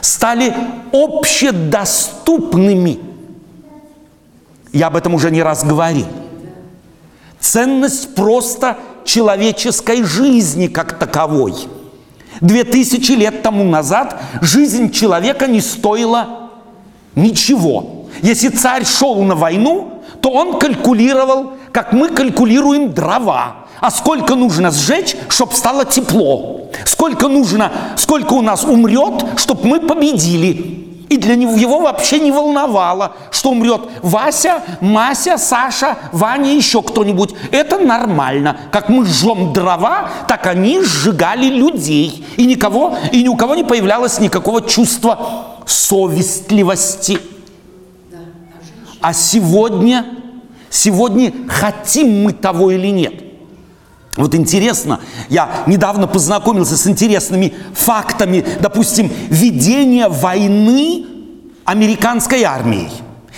стали 0.00 0.52
общедоступными. 0.92 3.11
Я 4.72 4.86
об 4.86 4.96
этом 4.96 5.14
уже 5.14 5.30
не 5.30 5.42
раз 5.42 5.64
говорил. 5.64 6.06
Ценность 7.38 8.14
просто 8.14 8.78
человеческой 9.04 10.02
жизни 10.02 10.68
как 10.68 10.98
таковой. 10.98 11.54
Две 12.40 12.64
тысячи 12.64 13.12
лет 13.12 13.42
тому 13.42 13.64
назад 13.64 14.20
жизнь 14.40 14.90
человека 14.90 15.46
не 15.46 15.60
стоила 15.60 16.50
ничего. 17.14 18.06
Если 18.22 18.48
царь 18.48 18.84
шел 18.84 19.22
на 19.22 19.34
войну, 19.34 20.02
то 20.20 20.30
он 20.30 20.58
калькулировал, 20.58 21.52
как 21.72 21.92
мы 21.92 22.08
калькулируем 22.08 22.92
дрова. 22.92 23.56
А 23.80 23.90
сколько 23.90 24.36
нужно 24.36 24.70
сжечь, 24.70 25.16
чтобы 25.28 25.54
стало 25.54 25.84
тепло? 25.84 26.70
Сколько 26.86 27.28
нужно, 27.28 27.72
сколько 27.96 28.34
у 28.34 28.42
нас 28.42 28.64
умрет, 28.64 29.24
чтобы 29.36 29.66
мы 29.66 29.80
победили? 29.80 30.91
И 31.12 31.18
для 31.18 31.36
него 31.36 31.54
его 31.56 31.80
вообще 31.80 32.20
не 32.20 32.32
волновало, 32.32 33.12
что 33.30 33.50
умрет 33.50 33.82
Вася, 34.00 34.62
Мася, 34.80 35.36
Саша, 35.36 35.98
Ваня, 36.10 36.54
еще 36.54 36.80
кто-нибудь. 36.80 37.34
Это 37.50 37.76
нормально. 37.76 38.56
Как 38.70 38.88
мы 38.88 39.04
жжем 39.04 39.52
дрова, 39.52 40.08
так 40.26 40.46
они 40.46 40.80
сжигали 40.80 41.50
людей. 41.50 42.24
И 42.38 42.46
никого, 42.46 42.96
и 43.12 43.22
ни 43.22 43.28
у 43.28 43.36
кого 43.36 43.54
не 43.54 43.62
появлялось 43.62 44.20
никакого 44.20 44.62
чувства 44.62 45.58
совестливости. 45.66 47.18
А 49.02 49.12
сегодня, 49.12 50.06
сегодня 50.70 51.34
хотим 51.46 52.22
мы 52.24 52.32
того 52.32 52.70
или 52.70 52.86
нет. 52.86 53.31
Вот 54.16 54.34
интересно, 54.34 55.00
я 55.30 55.64
недавно 55.66 56.06
познакомился 56.06 56.76
с 56.76 56.86
интересными 56.86 57.54
фактами, 57.72 58.44
допустим, 58.60 59.10
ведения 59.30 60.08
войны 60.08 61.06
американской 61.64 62.42
армией 62.42 62.90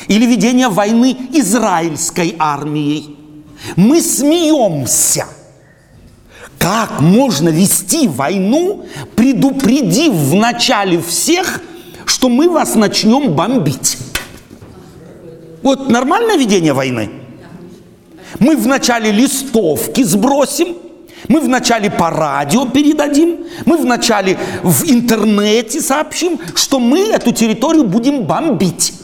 или 0.08 0.26
ведения 0.26 0.68
войны 0.68 1.16
израильской 1.32 2.34
армией. 2.38 3.16
Мы 3.76 4.02
смеемся. 4.02 5.26
Как 6.58 7.00
можно 7.00 7.50
вести 7.50 8.08
войну, 8.08 8.86
предупредив 9.14 10.12
вначале 10.12 11.00
всех, 11.00 11.60
что 12.04 12.28
мы 12.28 12.48
вас 12.48 12.74
начнем 12.74 13.34
бомбить? 13.34 13.98
Вот 15.62 15.88
нормальное 15.88 16.36
ведение 16.36 16.72
войны? 16.72 17.23
Мы 18.38 18.56
вначале 18.56 19.10
листовки 19.10 20.02
сбросим, 20.02 20.76
мы 21.28 21.40
вначале 21.40 21.90
по 21.90 22.10
радио 22.10 22.66
передадим, 22.66 23.46
мы 23.64 23.76
вначале 23.76 24.38
в 24.62 24.84
интернете 24.90 25.80
сообщим, 25.80 26.38
что 26.54 26.78
мы 26.78 27.00
эту 27.10 27.32
территорию 27.32 27.84
будем 27.84 28.24
бомбить. 28.24 28.94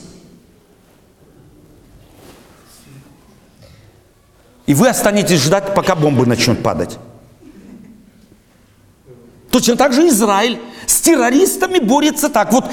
И 4.67 4.75
вы 4.75 4.89
останетесь 4.89 5.43
ждать, 5.43 5.75
пока 5.75 5.95
бомбы 5.95 6.27
начнут 6.27 6.63
падать. 6.63 6.99
Точно 9.51 9.75
так 9.75 9.93
же 9.93 10.07
Израиль 10.09 10.61
с 10.87 11.01
террористами 11.01 11.81
борется 11.81 12.29
так. 12.29 12.53
Вот 12.53 12.67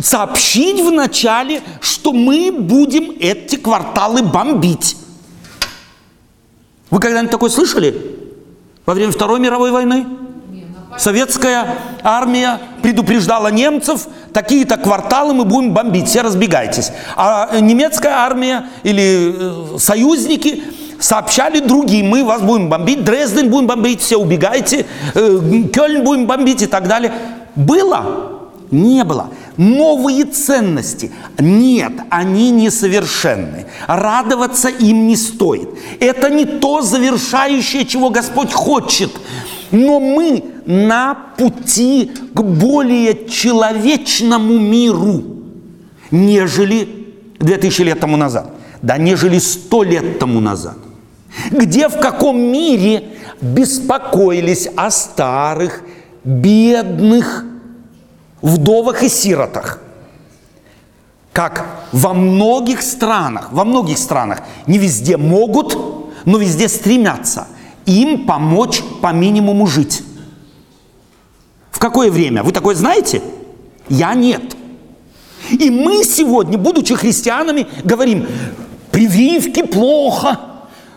сообщить 0.00 0.80
вначале, 0.80 1.62
что 1.80 2.12
мы 2.12 2.52
будем 2.52 3.16
эти 3.18 3.56
кварталы 3.56 4.22
бомбить. 4.22 4.96
Вы 6.94 7.00
когда-нибудь 7.00 7.32
такое 7.32 7.50
слышали? 7.50 7.92
Во 8.86 8.94
время 8.94 9.10
Второй 9.10 9.40
мировой 9.40 9.72
войны? 9.72 10.06
Советская 10.96 11.66
армия 12.04 12.60
предупреждала 12.82 13.48
немцев, 13.48 14.06
такие-то 14.32 14.76
кварталы 14.76 15.34
мы 15.34 15.44
будем 15.44 15.74
бомбить, 15.74 16.06
все 16.06 16.22
разбегайтесь. 16.22 16.92
А 17.16 17.58
немецкая 17.58 18.12
армия 18.12 18.66
или 18.84 19.74
э, 19.74 19.78
союзники 19.80 20.62
сообщали 21.00 21.58
другим, 21.58 22.10
мы 22.10 22.22
вас 22.22 22.42
будем 22.42 22.68
бомбить, 22.68 23.02
Дрезден 23.02 23.50
будем 23.50 23.66
бомбить, 23.66 24.00
все 24.00 24.16
убегайте, 24.16 24.86
э, 25.16 25.40
Кёльн 25.74 26.04
будем 26.04 26.26
бомбить 26.26 26.62
и 26.62 26.66
так 26.66 26.86
далее. 26.86 27.12
Было? 27.56 28.50
Не 28.70 29.02
было 29.02 29.30
новые 29.56 30.24
ценности. 30.24 31.10
Нет, 31.38 31.92
они 32.10 32.50
несовершенны. 32.50 33.66
Радоваться 33.86 34.68
им 34.68 35.06
не 35.06 35.16
стоит. 35.16 35.68
Это 36.00 36.30
не 36.30 36.44
то 36.44 36.82
завершающее, 36.82 37.84
чего 37.84 38.10
Господь 38.10 38.52
хочет. 38.52 39.10
Но 39.70 40.00
мы 40.00 40.44
на 40.66 41.14
пути 41.36 42.10
к 42.32 42.42
более 42.42 43.28
человечному 43.28 44.58
миру, 44.58 45.22
нежели 46.10 46.88
2000 47.38 47.82
лет 47.82 48.00
тому 48.00 48.16
назад. 48.16 48.50
Да, 48.82 48.98
нежели 48.98 49.38
100 49.38 49.82
лет 49.84 50.18
тому 50.18 50.40
назад. 50.40 50.76
Где 51.50 51.88
в 51.88 51.98
каком 51.98 52.38
мире 52.38 53.04
беспокоились 53.40 54.68
о 54.76 54.90
старых, 54.90 55.82
бедных, 56.22 57.44
вдовах 58.44 59.02
и 59.02 59.08
сиротах. 59.08 59.80
Как 61.32 61.66
во 61.90 62.14
многих 62.14 62.82
странах, 62.82 63.48
во 63.50 63.64
многих 63.64 63.98
странах, 63.98 64.42
не 64.66 64.78
везде 64.78 65.16
могут, 65.16 65.76
но 66.24 66.38
везде 66.38 66.68
стремятся 66.68 67.48
им 67.86 68.26
помочь 68.26 68.82
по 69.02 69.12
минимуму 69.12 69.66
жить. 69.66 70.02
В 71.70 71.78
какое 71.78 72.10
время? 72.10 72.42
Вы 72.42 72.52
такое 72.52 72.74
знаете? 72.74 73.20
Я 73.88 74.14
нет. 74.14 74.56
И 75.50 75.70
мы 75.70 76.04
сегодня, 76.04 76.56
будучи 76.56 76.94
христианами, 76.94 77.66
говорим, 77.82 78.26
прививки 78.92 79.62
плохо– 79.62 80.38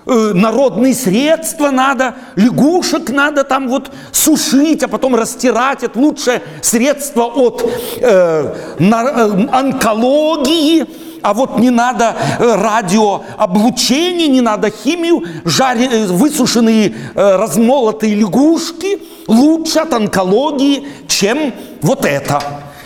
Э, 0.10 0.32
народные 0.34 0.94
средства 0.94 1.70
надо, 1.70 2.16
лягушек 2.38 3.10
надо 3.10 3.44
там 3.44 3.68
вот 3.68 3.92
сушить, 4.14 4.82
а 4.84 4.88
потом 4.88 5.16
растирать. 5.16 5.84
Это 5.84 6.00
лучшее 6.00 6.42
средство 6.62 7.24
от 7.24 7.70
э, 8.00 8.56
на, 8.80 9.04
э, 9.04 9.48
онкологии. 9.52 10.86
А 11.22 11.34
вот 11.34 11.60
не 11.60 11.72
надо 11.72 12.16
э, 12.40 12.56
радиооблучение, 12.56 14.30
не 14.30 14.40
надо 14.40 14.70
химию, 14.70 15.24
жаре, 15.44 15.90
э, 15.92 16.06
высушенные 16.06 16.96
размолотые 17.14 18.16
лягушки 18.16 19.02
лучше 19.28 19.80
от 19.80 19.94
онкологии, 19.94 20.88
чем 21.10 21.54
вот 21.82 22.06
это. 22.06 22.42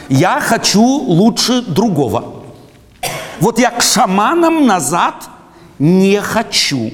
Я 0.09 0.39
хочу 0.41 0.81
лучше 0.81 1.61
другого. 1.61 2.33
Вот 3.39 3.59
я 3.59 3.69
к 3.69 3.83
шаманам 3.83 4.65
назад 4.65 5.15
не 5.77 6.19
хочу. 6.19 6.91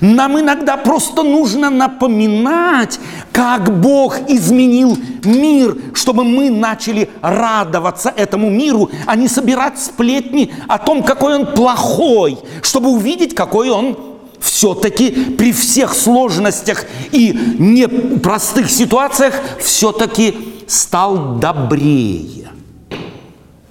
Нам 0.00 0.40
иногда 0.40 0.76
просто 0.76 1.22
нужно 1.22 1.70
напоминать, 1.70 2.98
как 3.32 3.80
Бог 3.80 4.16
изменил 4.28 4.98
мир, 5.24 5.76
чтобы 5.94 6.24
мы 6.24 6.50
начали 6.50 7.08
радоваться 7.22 8.12
этому 8.14 8.50
миру, 8.50 8.90
а 9.06 9.16
не 9.16 9.28
собирать 9.28 9.78
сплетни 9.78 10.52
о 10.66 10.78
том, 10.78 11.02
какой 11.02 11.36
он 11.36 11.46
плохой, 11.46 12.38
чтобы 12.62 12.90
увидеть, 12.90 13.34
какой 13.34 13.70
он 13.70 13.96
все-таки 14.40 15.10
при 15.10 15.52
всех 15.52 15.94
сложностях 15.94 16.84
и 17.12 17.32
непростых 17.58 18.70
ситуациях 18.70 19.34
все-таки 19.60 20.36
стал 20.66 21.36
добрее. 21.36 22.50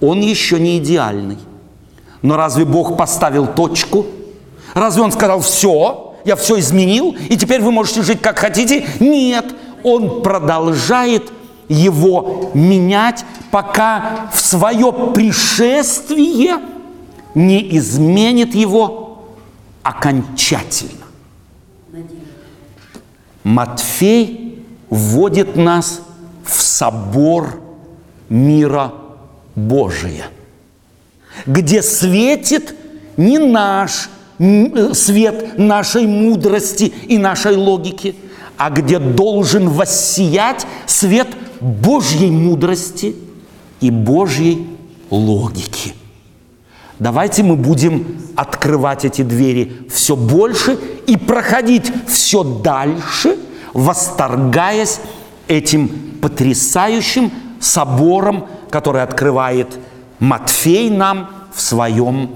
Он 0.00 0.20
еще 0.20 0.60
не 0.60 0.78
идеальный. 0.78 1.38
Но 2.22 2.36
разве 2.36 2.64
Бог 2.64 2.96
поставил 2.96 3.46
точку? 3.46 4.06
Разве 4.78 5.02
Он 5.02 5.12
сказал 5.12 5.40
все? 5.40 6.08
я 6.28 6.36
все 6.36 6.58
изменил, 6.58 7.16
и 7.28 7.36
теперь 7.36 7.60
вы 7.62 7.72
можете 7.72 8.02
жить 8.02 8.20
как 8.20 8.38
хотите. 8.38 8.86
Нет, 9.00 9.46
он 9.82 10.22
продолжает 10.22 11.32
его 11.68 12.50
менять, 12.54 13.24
пока 13.50 14.28
в 14.32 14.38
свое 14.38 14.92
пришествие 15.14 16.58
не 17.34 17.76
изменит 17.78 18.54
его 18.54 19.28
окончательно. 19.82 21.06
Матфей 23.42 24.62
вводит 24.90 25.56
нас 25.56 26.02
в 26.44 26.60
собор 26.60 27.60
мира 28.28 28.92
Божия, 29.54 30.26
где 31.46 31.82
светит 31.82 32.74
не 33.16 33.38
наш 33.38 34.10
свет 34.92 35.58
нашей 35.58 36.06
мудрости 36.06 36.92
и 37.08 37.18
нашей 37.18 37.56
логики, 37.56 38.14
а 38.56 38.70
где 38.70 38.98
должен 38.98 39.68
воссиять 39.68 40.66
свет 40.86 41.28
Божьей 41.60 42.30
мудрости 42.30 43.16
и 43.80 43.90
Божьей 43.90 44.66
логики. 45.10 45.94
Давайте 46.98 47.42
мы 47.44 47.56
будем 47.56 48.18
открывать 48.34 49.04
эти 49.04 49.22
двери 49.22 49.86
все 49.88 50.16
больше 50.16 50.78
и 51.06 51.16
проходить 51.16 51.92
все 52.08 52.42
дальше, 52.42 53.38
восторгаясь 53.72 55.00
этим 55.46 55.88
потрясающим 56.20 57.30
собором, 57.60 58.46
который 58.70 59.02
открывает 59.02 59.78
Матфей 60.18 60.90
нам 60.90 61.30
в 61.54 61.60
своем 61.60 62.30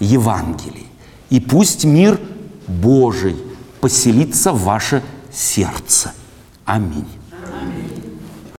Евангелии. 0.00 0.85
И 1.30 1.40
пусть 1.40 1.84
мир 1.84 2.20
Божий 2.68 3.36
поселится 3.80 4.52
в 4.52 4.62
ваше 4.62 5.02
сердце. 5.32 6.12
Аминь. 6.64 7.06